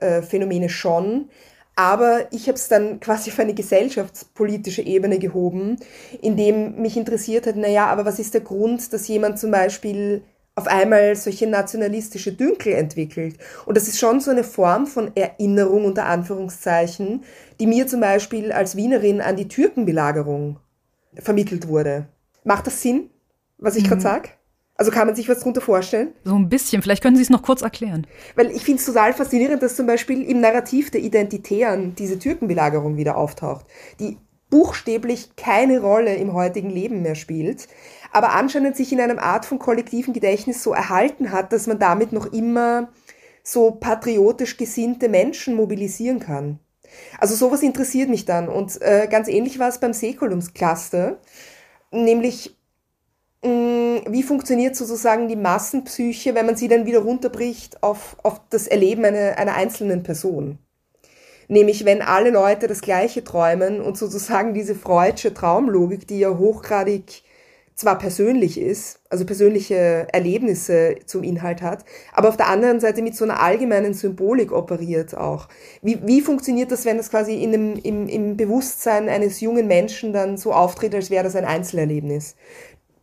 [0.00, 1.30] äh, Phänomene schon,
[1.74, 5.76] aber ich habe es dann quasi auf eine gesellschaftspolitische Ebene gehoben,
[6.20, 10.22] indem mich interessiert hat, naja, aber was ist der Grund, dass jemand zum Beispiel
[10.54, 13.38] auf einmal solche nationalistische Dünkel entwickelt.
[13.64, 17.24] Und das ist schon so eine Form von Erinnerung unter Anführungszeichen,
[17.58, 20.58] die mir zum Beispiel als Wienerin an die Türkenbelagerung
[21.14, 22.06] vermittelt wurde.
[22.44, 23.08] Macht das Sinn,
[23.56, 23.88] was ich mhm.
[23.88, 24.28] gerade sage?
[24.76, 26.14] Also kann man sich was darunter vorstellen?
[26.24, 26.82] So ein bisschen.
[26.82, 28.06] Vielleicht können Sie es noch kurz erklären.
[28.34, 32.96] Weil ich finde es total faszinierend, dass zum Beispiel im Narrativ der Identitären diese Türkenbelagerung
[32.96, 33.66] wieder auftaucht,
[34.00, 34.16] die
[34.52, 37.68] buchstäblich keine Rolle im heutigen Leben mehr spielt,
[38.12, 42.12] aber anscheinend sich in einem Art von kollektiven Gedächtnis so erhalten hat, dass man damit
[42.12, 42.90] noch immer
[43.42, 46.58] so patriotisch gesinnte Menschen mobilisieren kann.
[47.18, 48.48] Also sowas interessiert mich dann.
[48.48, 51.18] Und äh, ganz ähnlich war es beim Säkulumscluster,
[51.90, 52.56] nämlich
[53.44, 59.04] wie funktioniert sozusagen die Massenpsyche, wenn man sie dann wieder runterbricht auf, auf das Erleben
[59.04, 60.58] einer, einer einzelnen Person?
[61.48, 67.24] Nämlich, wenn alle Leute das Gleiche träumen und sozusagen diese freudsche Traumlogik, die ja hochgradig
[67.74, 73.16] zwar persönlich ist, also persönliche Erlebnisse zum Inhalt hat, aber auf der anderen Seite mit
[73.16, 75.48] so einer allgemeinen Symbolik operiert auch.
[75.80, 80.12] Wie, wie funktioniert das, wenn das quasi in dem, im, im Bewusstsein eines jungen Menschen
[80.12, 82.36] dann so auftritt, als wäre das ein Einzelerlebnis?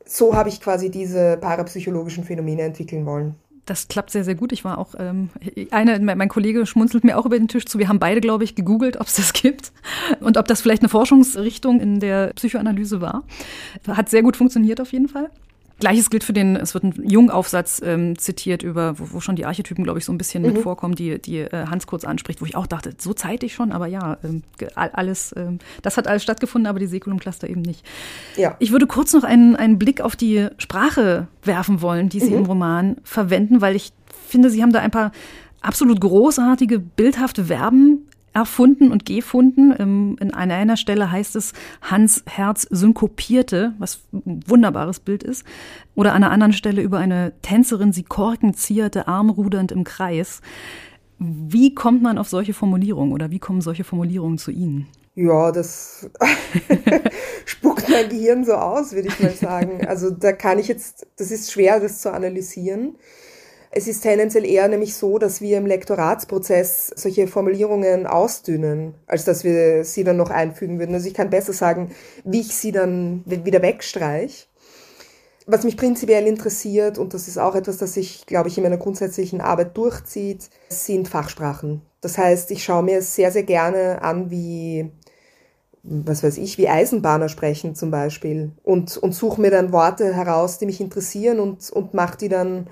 [0.09, 3.35] So habe ich quasi diese parapsychologischen Phänomene entwickeln wollen.
[3.65, 4.51] Das klappt sehr, sehr gut.
[4.51, 5.29] Ich war auch, ähm,
[5.69, 7.77] eine, mein Kollege schmunzelt mir auch über den Tisch zu.
[7.77, 9.71] Wir haben beide, glaube ich, gegoogelt, ob es das gibt
[10.19, 13.23] und ob das vielleicht eine Forschungsrichtung in der Psychoanalyse war.
[13.87, 15.29] Hat sehr gut funktioniert auf jeden Fall.
[15.79, 19.45] Gleiches gilt für den, es wird ein Jungaufsatz ähm, zitiert, über, wo, wo, schon die
[19.45, 20.53] Archetypen, glaube ich, so ein bisschen mhm.
[20.53, 23.71] mit vorkommen, die, die äh, Hans kurz anspricht, wo ich auch dachte, so zeitig schon,
[23.71, 24.43] aber ja, ähm,
[24.75, 27.85] alles, ähm, das hat alles stattgefunden, aber die Säkulum-Cluster eben nicht.
[28.35, 28.55] Ja.
[28.59, 32.37] Ich würde kurz noch einen, einen Blick auf die Sprache werfen wollen, die Sie mhm.
[32.37, 33.93] im Roman verwenden, weil ich
[34.27, 35.11] finde, Sie haben da ein paar
[35.61, 39.73] absolut großartige, bildhafte Verben erfunden und gefunden.
[39.77, 45.45] Ähm, in einer, einer Stelle heißt es, Hans Herz synkopierte, was ein wunderbares Bild ist.
[45.95, 50.41] Oder an einer anderen Stelle über eine Tänzerin, sie korkenzierte, armrudernd im Kreis.
[51.17, 54.87] Wie kommt man auf solche Formulierungen oder wie kommen solche Formulierungen zu Ihnen?
[55.15, 56.09] Ja, das
[57.45, 59.85] spuckt mein Gehirn so aus, würde ich mal sagen.
[59.85, 62.95] Also da kann ich jetzt, das ist schwer, das zu analysieren.
[63.71, 69.43] Es ist tendenziell eher nämlich so, dass wir im Lektoratsprozess solche Formulierungen ausdünnen, als dass
[69.43, 70.95] wir sie dann noch einfügen würden.
[70.95, 71.91] Also ich kann besser sagen,
[72.23, 74.47] wie ich sie dann wieder wegstreiche.
[75.45, 78.77] Was mich prinzipiell interessiert, und das ist auch etwas, das sich, glaube ich, in meiner
[78.77, 81.81] grundsätzlichen Arbeit durchzieht, sind Fachsprachen.
[82.01, 84.91] Das heißt, ich schaue mir sehr, sehr gerne an, wie,
[85.83, 90.59] was weiß ich, wie Eisenbahner sprechen zum Beispiel und, und suche mir dann Worte heraus,
[90.59, 92.67] die mich interessieren und, und mache die dann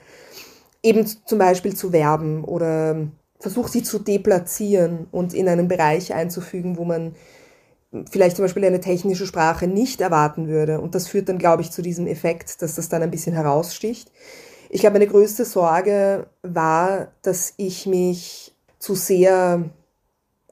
[0.84, 3.08] eben zum Beispiel zu werben oder
[3.40, 7.16] versucht sie zu deplatzieren und in einen Bereich einzufügen, wo man
[8.12, 10.82] vielleicht zum Beispiel eine technische Sprache nicht erwarten würde.
[10.82, 14.12] Und das führt dann, glaube ich, zu diesem Effekt, dass das dann ein bisschen heraussticht.
[14.70, 19.70] Ich glaube, meine größte Sorge war, dass ich mich zu sehr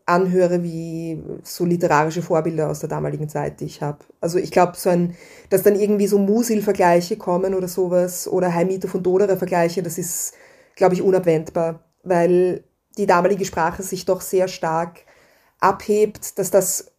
[0.05, 3.99] anhöre wie so literarische Vorbilder aus der damaligen Zeit, die ich habe.
[4.21, 5.15] Also ich glaube, so ein,
[5.49, 10.33] dass dann irgendwie so Musil-Vergleiche kommen oder sowas oder Heimito von Doderer-Vergleiche, das ist,
[10.75, 12.63] glaube ich, unabwendbar, weil
[12.97, 15.01] die damalige Sprache sich doch sehr stark
[15.59, 16.91] abhebt, dass das,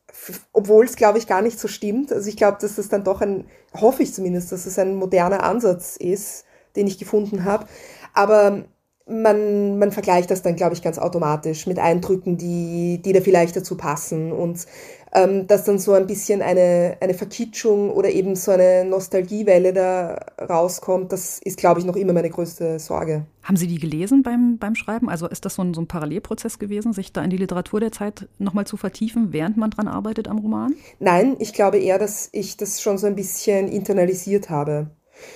[0.52, 2.12] obwohl es, glaube ich, gar nicht so stimmt.
[2.12, 5.44] Also ich glaube, dass das dann doch ein, hoffe ich zumindest, dass es ein moderner
[5.44, 6.44] Ansatz ist,
[6.74, 7.66] den ich gefunden habe.
[8.14, 8.64] Aber
[9.08, 13.54] man, man vergleicht das dann, glaube ich, ganz automatisch mit Eindrücken, die, die da vielleicht
[13.54, 14.66] dazu passen und
[15.14, 20.18] ähm, dass dann so ein bisschen eine, eine Verkitschung oder eben so eine Nostalgiewelle da
[20.40, 23.24] rauskommt, das ist, glaube ich, noch immer meine größte Sorge.
[23.44, 25.08] Haben Sie die gelesen beim, beim Schreiben?
[25.08, 27.92] Also ist das so ein, so ein Parallelprozess gewesen, sich da in die Literatur der
[27.92, 30.74] Zeit nochmal zu vertiefen, während man dran arbeitet am Roman?
[30.98, 34.88] Nein, ich glaube eher, dass ich das schon so ein bisschen internalisiert habe.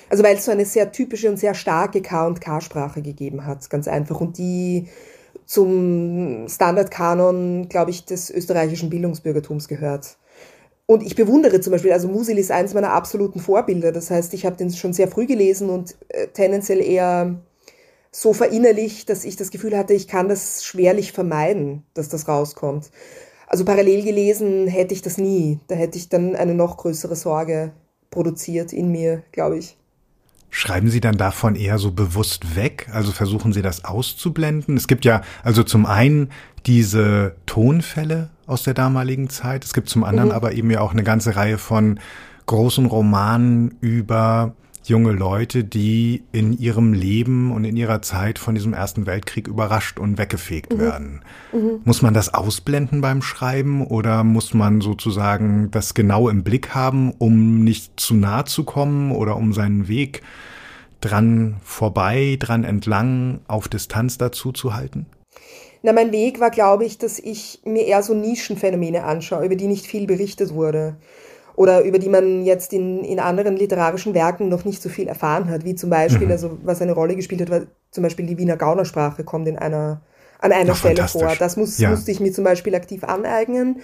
[0.09, 3.69] Also weil es so eine sehr typische und sehr starke K- und K-Sprache gegeben hat,
[3.71, 4.21] ganz einfach.
[4.21, 4.89] Und die
[5.47, 10.17] zum Standardkanon, glaube ich, des österreichischen Bildungsbürgertums gehört.
[10.87, 13.93] Und ich bewundere zum Beispiel, also Musil ist eines meiner absoluten Vorbilder.
[13.93, 17.41] Das heißt, ich habe den schon sehr früh gelesen und äh, tendenziell eher
[18.13, 22.91] so verinnerlicht, dass ich das Gefühl hatte, ich kann das schwerlich vermeiden, dass das rauskommt.
[23.47, 25.59] Also parallel gelesen hätte ich das nie.
[25.69, 27.73] Da hätte ich dann eine noch größere Sorge
[28.11, 29.77] produziert in mir, glaube ich.
[30.51, 32.89] Schreiben Sie dann davon eher so bewusst weg?
[32.93, 34.77] Also versuchen Sie das auszublenden?
[34.77, 36.31] Es gibt ja also zum einen
[36.67, 39.65] diese Tonfälle aus der damaligen Zeit.
[39.65, 40.35] Es gibt zum anderen mhm.
[40.35, 42.01] aber eben ja auch eine ganze Reihe von
[42.47, 44.55] großen Romanen über
[44.85, 49.99] junge Leute, die in ihrem Leben und in ihrer Zeit von diesem Ersten Weltkrieg überrascht
[49.99, 50.79] und weggefegt mhm.
[50.79, 51.21] werden.
[51.53, 51.81] Mhm.
[51.85, 57.13] Muss man das ausblenden beim Schreiben oder muss man sozusagen das genau im Blick haben,
[57.19, 60.23] um nicht zu nah zu kommen oder um seinen Weg
[61.01, 65.07] dran vorbei, dran entlang, auf Distanz dazu zu halten?
[65.83, 69.67] Na, mein Weg war, glaube ich, dass ich mir eher so Nischenphänomene anschaue, über die
[69.67, 70.97] nicht viel berichtet wurde
[71.61, 75.51] oder über die man jetzt in, in anderen literarischen Werken noch nicht so viel erfahren
[75.51, 76.33] hat, wie zum Beispiel, mhm.
[76.33, 80.01] also was eine Rolle gespielt hat, war zum Beispiel die Wiener Gaunersprache kommt in einer,
[80.39, 81.37] an einer Ach, Stelle vor.
[81.39, 81.91] Das muss, ja.
[81.91, 83.81] musste ich mir zum Beispiel aktiv aneignen.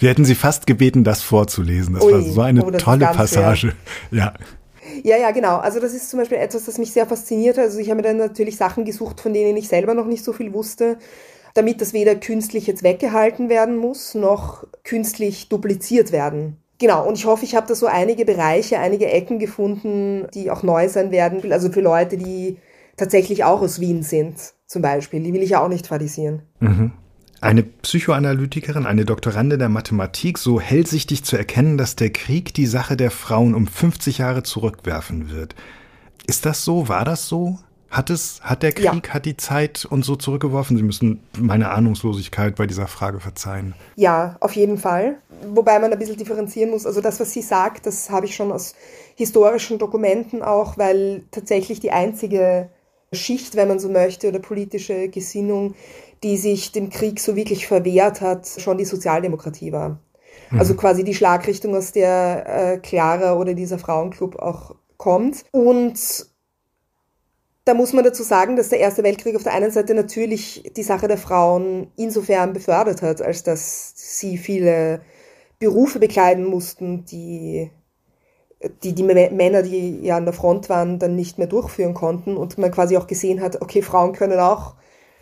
[0.00, 1.94] Wir hätten Sie fast gebeten, das vorzulesen.
[1.94, 3.72] Das Ui, war so eine oh, tolle Passage.
[4.10, 4.34] Ja.
[5.04, 5.58] Ja, ja, genau.
[5.58, 7.66] Also das ist zum Beispiel etwas, das mich sehr fasziniert hat.
[7.66, 10.32] Also ich habe mir dann natürlich Sachen gesucht, von denen ich selber noch nicht so
[10.32, 10.98] viel wusste,
[11.54, 17.26] damit das weder künstlich jetzt weggehalten werden muss, noch künstlich dupliziert werden Genau, und ich
[17.26, 21.52] hoffe, ich habe da so einige Bereiche, einige Ecken gefunden, die auch neu sein werden.
[21.52, 22.56] Also für Leute, die
[22.96, 25.22] tatsächlich auch aus Wien sind, zum Beispiel.
[25.22, 26.42] Die will ich ja auch nicht fadisieren.
[26.60, 26.92] Mhm.
[27.40, 32.96] Eine Psychoanalytikerin, eine Doktorande der Mathematik, so hellsichtig zu erkennen, dass der Krieg die Sache
[32.96, 35.54] der Frauen um 50 Jahre zurückwerfen wird.
[36.26, 36.88] Ist das so?
[36.88, 37.58] War das so?
[37.94, 39.14] Hat es, hat der Krieg, ja.
[39.14, 40.76] hat die Zeit uns so zurückgeworfen?
[40.76, 43.74] Sie müssen meine Ahnungslosigkeit bei dieser Frage verzeihen.
[43.94, 45.18] Ja, auf jeden Fall.
[45.54, 46.86] Wobei man ein bisschen differenzieren muss.
[46.86, 48.74] Also das, was sie sagt, das habe ich schon aus
[49.14, 52.68] historischen Dokumenten auch, weil tatsächlich die einzige
[53.12, 55.76] Schicht, wenn man so möchte, oder politische Gesinnung,
[56.24, 60.00] die sich dem Krieg so wirklich verwehrt hat, schon die Sozialdemokratie war.
[60.50, 60.58] Mhm.
[60.58, 65.44] Also quasi die Schlagrichtung, aus der äh, Clara oder dieser Frauenclub auch kommt.
[65.52, 66.33] Und
[67.64, 70.82] da muss man dazu sagen, dass der Erste Weltkrieg auf der einen Seite natürlich die
[70.82, 75.00] Sache der Frauen insofern befördert hat, als dass sie viele
[75.58, 77.70] Berufe bekleiden mussten, die
[78.82, 82.56] die, die Männer, die ja an der Front waren, dann nicht mehr durchführen konnten und
[82.56, 84.74] man quasi auch gesehen hat, okay, Frauen können auch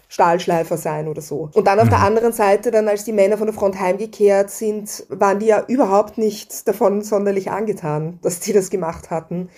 [0.08, 1.50] Stahlschleifer sein oder so.
[1.54, 1.90] Und dann auf mhm.
[1.90, 5.64] der anderen Seite, dann als die Männer von der Front heimgekehrt sind, waren die ja
[5.66, 9.48] überhaupt nicht davon sonderlich angetan, dass die das gemacht hatten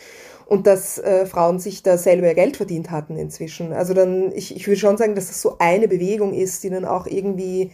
[0.47, 3.73] und dass äh, Frauen sich da selber Geld verdient hatten inzwischen.
[3.73, 6.85] Also dann, ich, ich würde schon sagen, dass das so eine Bewegung ist, die dann
[6.85, 7.71] auch irgendwie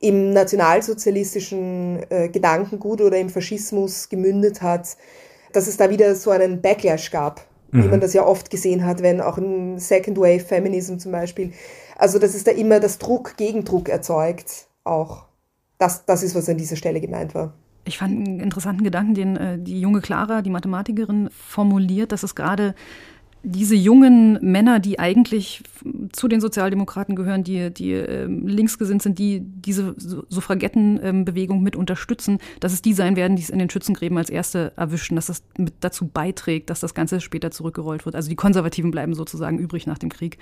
[0.00, 4.96] im nationalsozialistischen äh, Gedankengut oder im Faschismus gemündet hat,
[5.52, 7.84] dass es da wieder so einen Backlash gab, mhm.
[7.84, 11.52] wie man das ja oft gesehen hat, wenn auch im Second Wave Feminism zum Beispiel,
[11.96, 15.24] also dass es da immer das Druck Gegendruck erzeugt, auch.
[15.78, 17.52] Das, das ist, was an dieser Stelle gemeint war.
[17.84, 22.34] Ich fand einen interessanten Gedanken, den äh, die junge Clara, die Mathematikerin, formuliert, dass es
[22.34, 22.74] gerade
[23.44, 25.62] diese jungen Männer, die eigentlich
[26.12, 32.72] zu den Sozialdemokraten gehören, die, die äh, linksgesinnt sind, die diese Suffragettenbewegung mit unterstützen, dass
[32.72, 35.74] es die sein werden, die es in den Schützengräben als Erste erwischen, dass das mit
[35.80, 38.16] dazu beiträgt, dass das Ganze später zurückgerollt wird.
[38.16, 40.38] Also die Konservativen bleiben sozusagen übrig nach dem Krieg,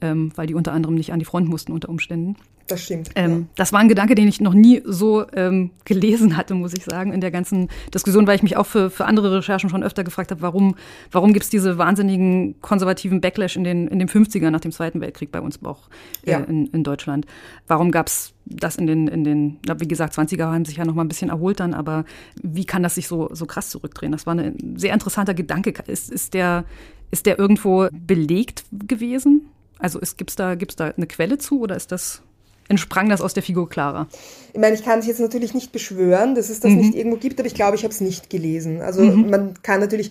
[0.00, 2.36] ähm, weil die unter anderem nicht an die Front mussten unter Umständen.
[2.66, 3.10] Das stimmt.
[3.14, 3.46] Ähm, ja.
[3.56, 7.12] Das war ein Gedanke, den ich noch nie so ähm, gelesen hatte, muss ich sagen,
[7.12, 10.30] in der ganzen Diskussion, weil ich mich auch für, für andere Recherchen schon öfter gefragt
[10.30, 10.76] habe, warum,
[11.10, 15.00] warum gibt es diese wahnsinnigen konservativen Backlash in den, in den 50ern nach dem Zweiten
[15.00, 15.88] Weltkrieg bei uns auch
[16.24, 16.38] äh, ja.
[16.38, 17.26] in, in Deutschland?
[17.66, 20.94] Warum gab es das in den, in den, wie gesagt, 20er haben sich ja noch
[20.94, 22.04] mal ein bisschen erholt dann, aber
[22.42, 24.12] wie kann das sich so, so krass zurückdrehen?
[24.12, 25.74] Das war ein sehr interessanter Gedanke.
[25.86, 26.64] Ist, ist, der,
[27.10, 29.48] ist der irgendwo belegt gewesen?
[29.78, 32.22] Also gibt es da, gibt's da eine Quelle zu oder ist das
[32.68, 34.08] entsprang das aus der Figur Clara?
[34.52, 36.78] Ich meine, ich kann es jetzt natürlich nicht beschwören, dass es das mhm.
[36.78, 38.80] nicht irgendwo gibt, aber ich glaube, ich habe es nicht gelesen.
[38.80, 39.30] Also mhm.
[39.30, 40.10] man kann natürlich,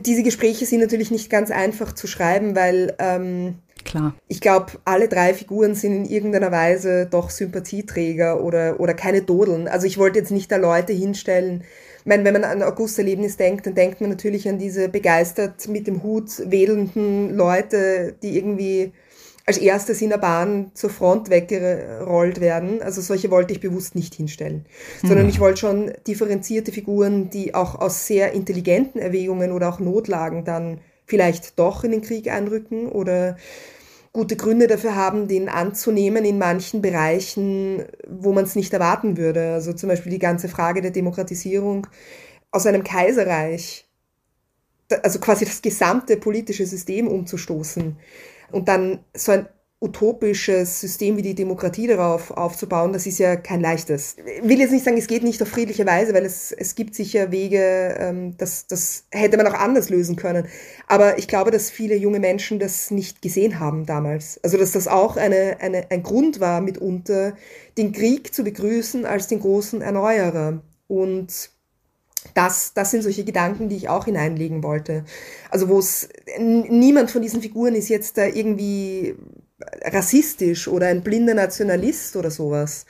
[0.00, 4.14] diese Gespräche sind natürlich nicht ganz einfach zu schreiben, weil ähm, Klar.
[4.28, 9.68] Ich glaube, alle drei Figuren sind in irgendeiner Weise doch Sympathieträger oder, oder keine Dodeln.
[9.68, 11.64] Also ich wollte jetzt nicht da Leute hinstellen.
[12.00, 15.86] Ich meine, wenn man an Augusta-Erlebnis denkt, dann denkt man natürlich an diese begeistert mit
[15.86, 18.92] dem Hut wedelnden Leute, die irgendwie
[19.46, 22.82] als erstes in der Bahn zur Front weggerollt werden.
[22.82, 24.64] Also solche wollte ich bewusst nicht hinstellen,
[25.02, 25.08] mhm.
[25.08, 30.44] sondern ich wollte schon differenzierte Figuren, die auch aus sehr intelligenten Erwägungen oder auch Notlagen
[30.44, 33.36] dann vielleicht doch in den Krieg einrücken oder
[34.14, 39.52] gute Gründe dafür haben, den anzunehmen in manchen Bereichen, wo man es nicht erwarten würde.
[39.52, 41.86] Also zum Beispiel die ganze Frage der Demokratisierung
[42.50, 43.86] aus einem Kaiserreich,
[45.02, 47.96] also quasi das gesamte politische System umzustoßen
[48.52, 49.48] und dann so ein
[49.84, 54.16] utopisches System wie die Demokratie darauf aufzubauen, das ist ja kein leichtes.
[54.18, 56.94] Ich will jetzt nicht sagen, es geht nicht auf friedliche Weise, weil es, es gibt
[56.94, 60.48] sicher Wege, ähm, das, das hätte man auch anders lösen können.
[60.86, 64.40] Aber ich glaube, dass viele junge Menschen das nicht gesehen haben damals.
[64.42, 67.34] Also dass das auch eine, eine, ein Grund war, mitunter
[67.76, 70.62] den Krieg zu begrüßen als den großen Erneuerer.
[70.86, 71.50] Und
[72.32, 75.04] das, das sind solche Gedanken, die ich auch hineinlegen wollte.
[75.50, 76.08] Also wo es
[76.38, 79.14] niemand von diesen Figuren ist jetzt da irgendwie
[79.84, 82.86] rassistisch oder ein blinder Nationalist oder sowas.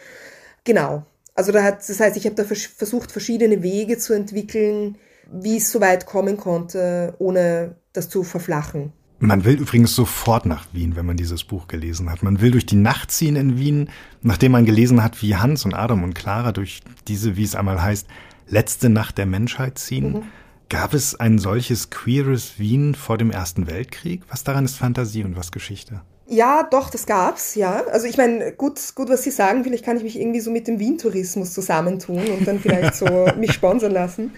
[0.64, 1.04] Genau.
[1.34, 4.96] Also da hat, das heißt, ich habe da versucht, verschiedene Wege zu entwickeln,
[5.32, 8.92] wie es so weit kommen konnte, ohne das zu verflachen.
[9.18, 12.22] Man will übrigens sofort nach Wien, wenn man dieses Buch gelesen hat.
[12.22, 13.88] Man will durch die Nacht ziehen in Wien,
[14.22, 17.82] nachdem man gelesen hat, wie Hans und Adam und Clara durch diese, wie es einmal
[17.82, 18.06] heißt,
[18.46, 20.12] letzte Nacht der Menschheit ziehen.
[20.12, 20.22] Mhm.
[20.68, 24.22] Gab es ein solches queeres Wien vor dem Ersten Weltkrieg?
[24.28, 26.00] Was daran ist Fantasie und was Geschichte?
[26.26, 27.84] Ja, doch, das gab's, ja.
[27.92, 30.66] Also ich meine, gut, gut, was Sie sagen, vielleicht kann ich mich irgendwie so mit
[30.66, 34.32] dem Wien-Tourismus zusammentun und dann vielleicht so mich sponsern lassen.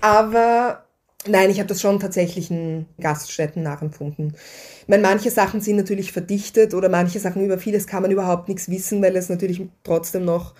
[0.00, 0.84] Aber
[1.28, 4.34] nein, ich habe das schon tatsächlich in Gaststätten nachempfunden.
[4.82, 8.48] Ich meine, manche Sachen sind natürlich verdichtet oder manche Sachen über vieles kann man überhaupt
[8.48, 10.54] nichts wissen, weil es natürlich trotzdem noch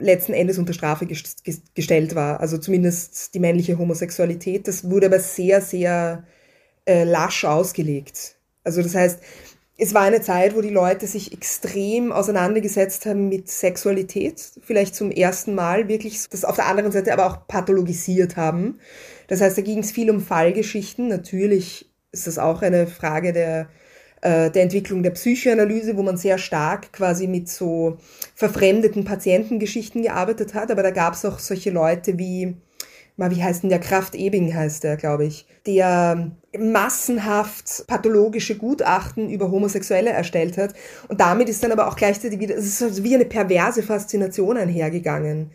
[0.00, 2.40] letzten Endes unter Strafe gestellt war.
[2.40, 4.68] Also zumindest die männliche Homosexualität.
[4.68, 6.24] Das wurde aber sehr, sehr
[6.86, 8.36] äh, lasch ausgelegt.
[8.64, 9.20] Also das heißt,
[9.80, 15.12] es war eine Zeit, wo die Leute sich extrem auseinandergesetzt haben mit Sexualität, vielleicht zum
[15.12, 18.80] ersten Mal wirklich das auf der anderen Seite aber auch pathologisiert haben.
[19.28, 21.06] Das heißt, da ging es viel um Fallgeschichten.
[21.06, 23.68] Natürlich ist das auch eine Frage der
[24.22, 27.98] der Entwicklung der Psychoanalyse, wo man sehr stark quasi mit so
[28.34, 30.70] verfremdeten Patientengeschichten gearbeitet hat.
[30.70, 32.56] Aber da gab es auch solche Leute wie,
[33.16, 39.28] mal, wie heißt denn der Kraft Ebing heißt der, glaube ich, der massenhaft pathologische Gutachten
[39.30, 40.74] über Homosexuelle erstellt hat.
[41.08, 45.50] Und damit ist dann aber auch gleichzeitig wieder, es ist wie eine perverse Faszination einhergegangen.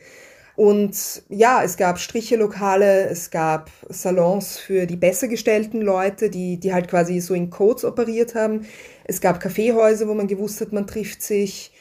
[0.56, 6.74] Und ja, es gab Strichelokale, es gab Salons für die besser gestellten Leute, die, die
[6.74, 8.68] halt quasi so in Codes operiert haben.
[9.06, 11.72] Es gab Kaffeehäuser, wo man gewusst hat, man trifft sich.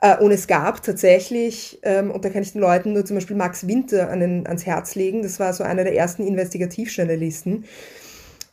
[0.00, 3.36] Äh, und es gab tatsächlich, ähm, und da kann ich den Leuten nur zum Beispiel
[3.36, 7.64] Max Winter ans Herz legen, das war so einer der ersten Investigativjournalisten,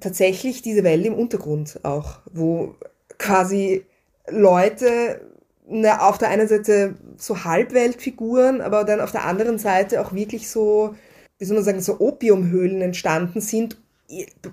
[0.02, 2.76] tatsächlich diese Welt im Untergrund auch, wo
[3.18, 3.84] quasi
[4.30, 5.22] Leute
[5.70, 10.50] na, auf der einen Seite so Halbweltfiguren, aber dann auf der anderen Seite auch wirklich
[10.50, 10.96] so,
[11.38, 13.78] wie soll man sagen, so Opiumhöhlen entstanden sind,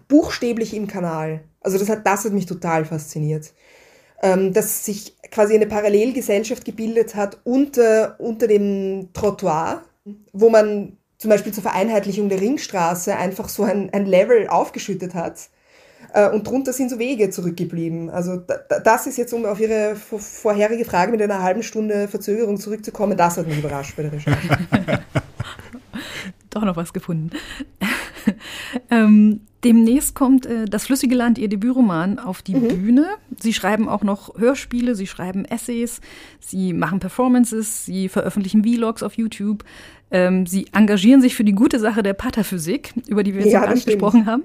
[0.09, 1.41] buchstäblich im Kanal.
[1.61, 3.53] Also das hat, das hat mich total fasziniert.
[4.23, 9.83] Ähm, dass sich quasi eine Parallelgesellschaft gebildet hat unter, unter dem Trottoir,
[10.33, 15.49] wo man zum Beispiel zur Vereinheitlichung der Ringstraße einfach so ein, ein Level aufgeschüttet hat
[16.33, 18.11] und drunter sind so Wege zurückgeblieben.
[18.11, 18.43] Also
[18.85, 23.37] das ist jetzt, um auf Ihre vorherige Frage mit einer halben Stunde Verzögerung zurückzukommen, das
[23.37, 24.59] hat mich überrascht bei der Recherche.
[26.51, 27.31] Doch noch was gefunden.
[28.91, 32.69] ähm, demnächst kommt äh, Das flüssige Land, Ihr Debütroman, auf die mhm.
[32.69, 33.07] Bühne.
[33.39, 36.01] Sie schreiben auch noch Hörspiele, Sie schreiben Essays,
[36.41, 39.65] Sie machen Performances, Sie veröffentlichen Vlogs auf YouTube.
[40.11, 43.73] Ähm, Sie engagieren sich für die gute Sache der Patterphysik, über die wir jetzt ja,
[43.73, 44.45] gesprochen haben.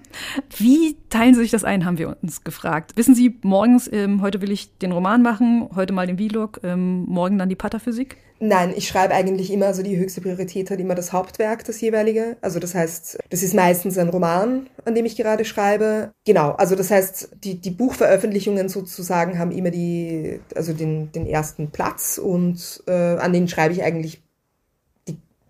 [0.57, 2.93] Wie teilen Sie sich das ein, haben wir uns gefragt.
[2.95, 7.05] Wissen Sie, morgens, ähm, heute will ich den Roman machen, heute mal den Vlog, ähm,
[7.07, 8.17] morgen dann die Patterphysik?
[8.43, 12.37] Nein, ich schreibe eigentlich immer, also die höchste Priorität hat immer das Hauptwerk, das jeweilige.
[12.41, 16.11] Also das heißt, das ist meistens ein Roman, an dem ich gerade schreibe.
[16.25, 21.69] Genau, also das heißt, die, die Buchveröffentlichungen sozusagen haben immer die, also den, den ersten
[21.69, 24.23] Platz und äh, an denen schreibe ich eigentlich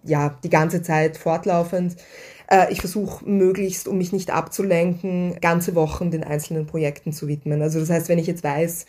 [0.03, 1.95] ja, die ganze Zeit fortlaufend.
[2.49, 7.61] Äh, ich versuche möglichst, um mich nicht abzulenken, ganze Wochen den einzelnen Projekten zu widmen.
[7.61, 8.85] Also das heißt, wenn ich jetzt weiß,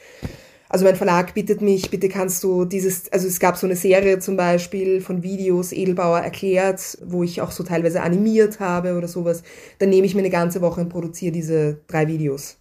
[0.73, 4.21] also mein Verlag bittet mich, bitte kannst du dieses, also es gab so eine Serie
[4.21, 9.43] zum Beispiel von Videos, Edelbauer erklärt, wo ich auch so teilweise animiert habe oder sowas.
[9.81, 12.57] Dann nehme ich mir eine ganze Woche und produziere diese drei Videos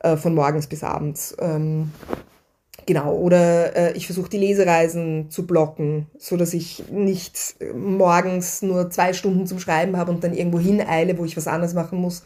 [0.00, 1.34] äh, von morgens bis abends.
[1.40, 1.90] Ähm,
[2.88, 8.90] genau, oder äh, ich versuche die Lesereisen zu blocken, so dass ich nicht morgens nur
[8.90, 12.22] zwei Stunden zum Schreiben habe und dann irgendwo hineile, wo ich was anderes machen muss.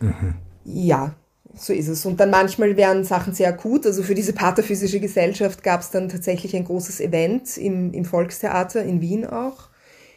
[0.00, 0.34] Mhm.
[0.64, 1.14] Ja,
[1.54, 2.04] so ist es.
[2.04, 3.86] Und dann manchmal wären Sachen sehr akut.
[3.86, 8.82] Also für diese Pathophysische Gesellschaft gab es dann tatsächlich ein großes Event im, im Volkstheater
[8.82, 9.70] in Wien auch,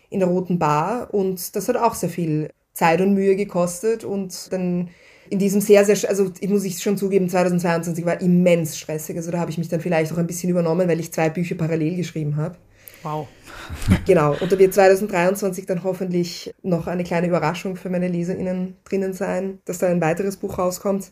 [0.10, 1.14] in der Roten Bar.
[1.14, 4.04] Und das hat auch sehr viel Zeit und Mühe gekostet.
[4.04, 4.90] Und dann
[5.30, 9.18] in diesem sehr, sehr, also ich muss ich schon zugeben, 2022 war immens stressig.
[9.18, 11.56] Also da habe ich mich dann vielleicht auch ein bisschen übernommen, weil ich zwei Bücher
[11.56, 12.58] parallel geschrieben habe.
[13.04, 13.28] Wow.
[14.06, 19.14] genau, und da wird 2023 dann hoffentlich noch eine kleine Überraschung für meine LeserInnen drinnen
[19.14, 21.12] sein, dass da ein weiteres Buch rauskommt.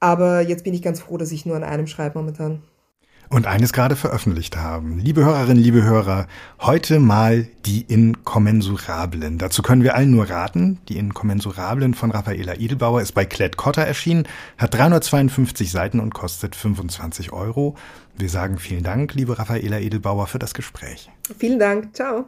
[0.00, 2.62] Aber jetzt bin ich ganz froh, dass ich nur an einem schreibe momentan
[3.28, 4.98] und eines gerade veröffentlicht haben.
[4.98, 6.26] Liebe Hörerinnen, liebe Hörer,
[6.60, 9.38] heute mal die Inkommensurablen.
[9.38, 10.78] Dazu können wir allen nur raten.
[10.88, 16.54] Die Inkommensurablen von Raffaela Edelbauer ist bei Klett Cotta erschienen, hat 352 Seiten und kostet
[16.54, 17.76] 25 Euro.
[18.16, 21.10] Wir sagen vielen Dank, liebe Raffaela Edelbauer, für das Gespräch.
[21.38, 21.94] Vielen Dank.
[21.94, 22.26] Ciao.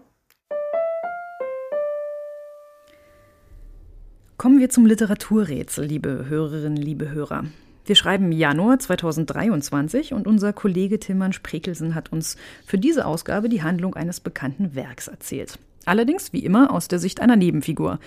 [4.36, 7.44] Kommen wir zum Literaturrätsel, liebe Hörerinnen, liebe Hörer.
[7.86, 13.62] Wir schreiben Januar 2023 und unser Kollege Tilman Sprekelsen hat uns für diese Ausgabe die
[13.62, 15.58] Handlung eines bekannten Werks erzählt.
[15.84, 17.98] Allerdings, wie immer, aus der Sicht einer Nebenfigur.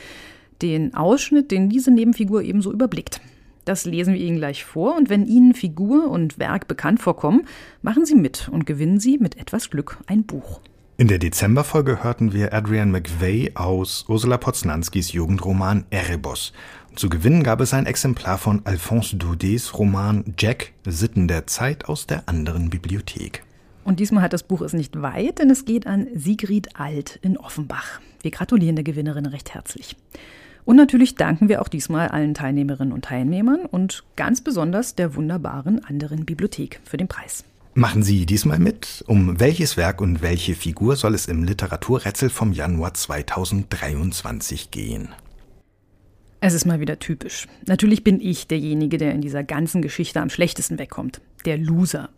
[0.64, 3.22] Den Ausschnitt, den diese Nebenfigur ebenso überblickt.
[3.66, 7.46] Das lesen wir Ihnen gleich vor und wenn Ihnen Figur und Werk bekannt vorkommen,
[7.84, 10.60] machen Sie mit und gewinnen Sie mit etwas Glück ein Buch.
[11.00, 16.54] In der Dezemberfolge hörten wir Adrian McVeigh aus Ursula Poznanskis Jugendroman Erebos.
[16.98, 22.08] Zu gewinnen gab es ein Exemplar von Alphonse Daudets Roman Jack, Sitten der Zeit aus
[22.08, 23.44] der anderen Bibliothek.
[23.84, 27.38] Und diesmal hat das Buch es nicht weit, denn es geht an Sigrid Alt in
[27.38, 28.02] Offenbach.
[28.24, 29.96] Wir gratulieren der Gewinnerin recht herzlich.
[30.66, 35.86] Und natürlich danken wir auch diesmal allen Teilnehmerinnen und Teilnehmern und ganz besonders der wunderbaren
[35.86, 37.44] anderen Bibliothek für den Preis.
[37.76, 39.04] Machen Sie diesmal mit.
[39.06, 45.10] Um welches Werk und welche Figur soll es im Literaturrätsel vom Januar 2023 gehen?
[46.40, 47.48] Es ist mal wieder typisch.
[47.66, 51.20] Natürlich bin ich derjenige, der in dieser ganzen Geschichte am schlechtesten wegkommt.
[51.46, 52.10] Der Loser.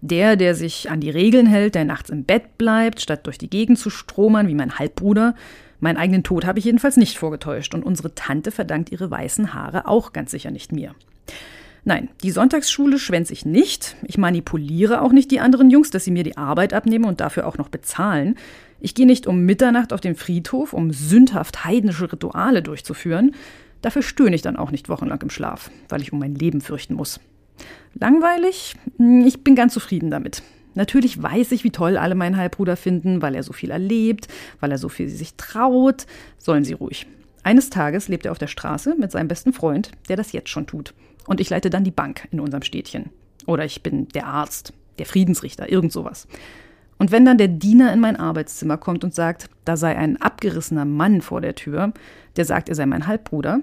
[0.00, 3.50] Der, der sich an die Regeln hält, der nachts im Bett bleibt, statt durch die
[3.50, 5.34] Gegend zu stromern wie mein Halbbruder.
[5.80, 9.86] Meinen eigenen Tod habe ich jedenfalls nicht vorgetäuscht und unsere Tante verdankt ihre weißen Haare
[9.86, 10.94] auch ganz sicher nicht mir.
[11.84, 13.96] Nein, die Sonntagsschule schwänze ich nicht.
[14.02, 17.46] Ich manipuliere auch nicht die anderen Jungs, dass sie mir die Arbeit abnehmen und dafür
[17.46, 18.36] auch noch bezahlen.
[18.80, 23.34] Ich gehe nicht um Mitternacht auf den Friedhof, um sündhaft heidnische Rituale durchzuführen.
[23.82, 26.94] Dafür stöhne ich dann auch nicht wochenlang im Schlaf, weil ich um mein Leben fürchten
[26.94, 27.20] muss.
[27.94, 28.74] Langweilig?
[28.96, 30.42] Hm, ich bin ganz zufrieden damit.
[30.74, 34.28] Natürlich weiß ich, wie toll alle meinen Halbbruder finden, weil er so viel erlebt,
[34.60, 36.06] weil er so viel sich traut.
[36.38, 37.06] Sollen sie ruhig.
[37.42, 40.66] Eines Tages lebt er auf der Straße mit seinem besten Freund, der das jetzt schon
[40.66, 40.94] tut.
[41.26, 43.10] Und ich leite dann die Bank in unserem Städtchen.
[43.46, 46.28] Oder ich bin der Arzt, der Friedensrichter, irgend sowas.
[46.98, 50.84] Und wenn dann der Diener in mein Arbeitszimmer kommt und sagt, da sei ein abgerissener
[50.84, 51.92] Mann vor der Tür,
[52.36, 53.60] der sagt, er sei mein Halbbruder,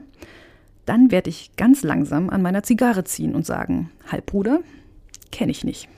[0.86, 4.60] dann werde ich ganz langsam an meiner Zigarre ziehen und sagen, Halbbruder,
[5.32, 5.90] kenne ich nicht.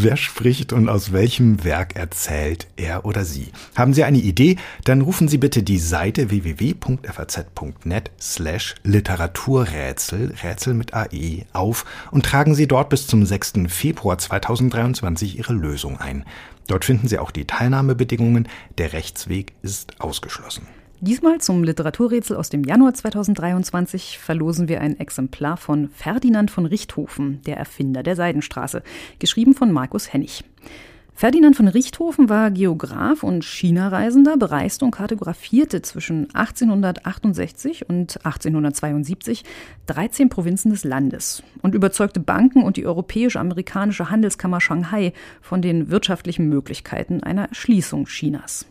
[0.00, 3.48] Wer spricht und aus welchem Werk erzählt er oder sie?
[3.74, 4.56] Haben Sie eine Idee?
[4.84, 12.54] Dann rufen Sie bitte die Seite www.faz.net slash Literaturrätsel, Rätsel mit AE, auf und tragen
[12.54, 13.54] Sie dort bis zum 6.
[13.66, 16.24] Februar 2023 Ihre Lösung ein.
[16.68, 18.46] Dort finden Sie auch die Teilnahmebedingungen.
[18.78, 20.68] Der Rechtsweg ist ausgeschlossen.
[21.00, 27.40] Diesmal zum Literaturrätsel aus dem Januar 2023 verlosen wir ein Exemplar von Ferdinand von Richthofen,
[27.46, 28.82] der Erfinder der Seidenstraße,
[29.20, 30.42] geschrieben von Markus Hennig.
[31.14, 39.44] Ferdinand von Richthofen war Geograf und China-Reisender, bereiste und kartografierte zwischen 1868 und 1872
[39.86, 46.48] 13 Provinzen des Landes und überzeugte Banken und die europäisch-amerikanische Handelskammer Shanghai von den wirtschaftlichen
[46.48, 48.66] Möglichkeiten einer Erschließung Chinas.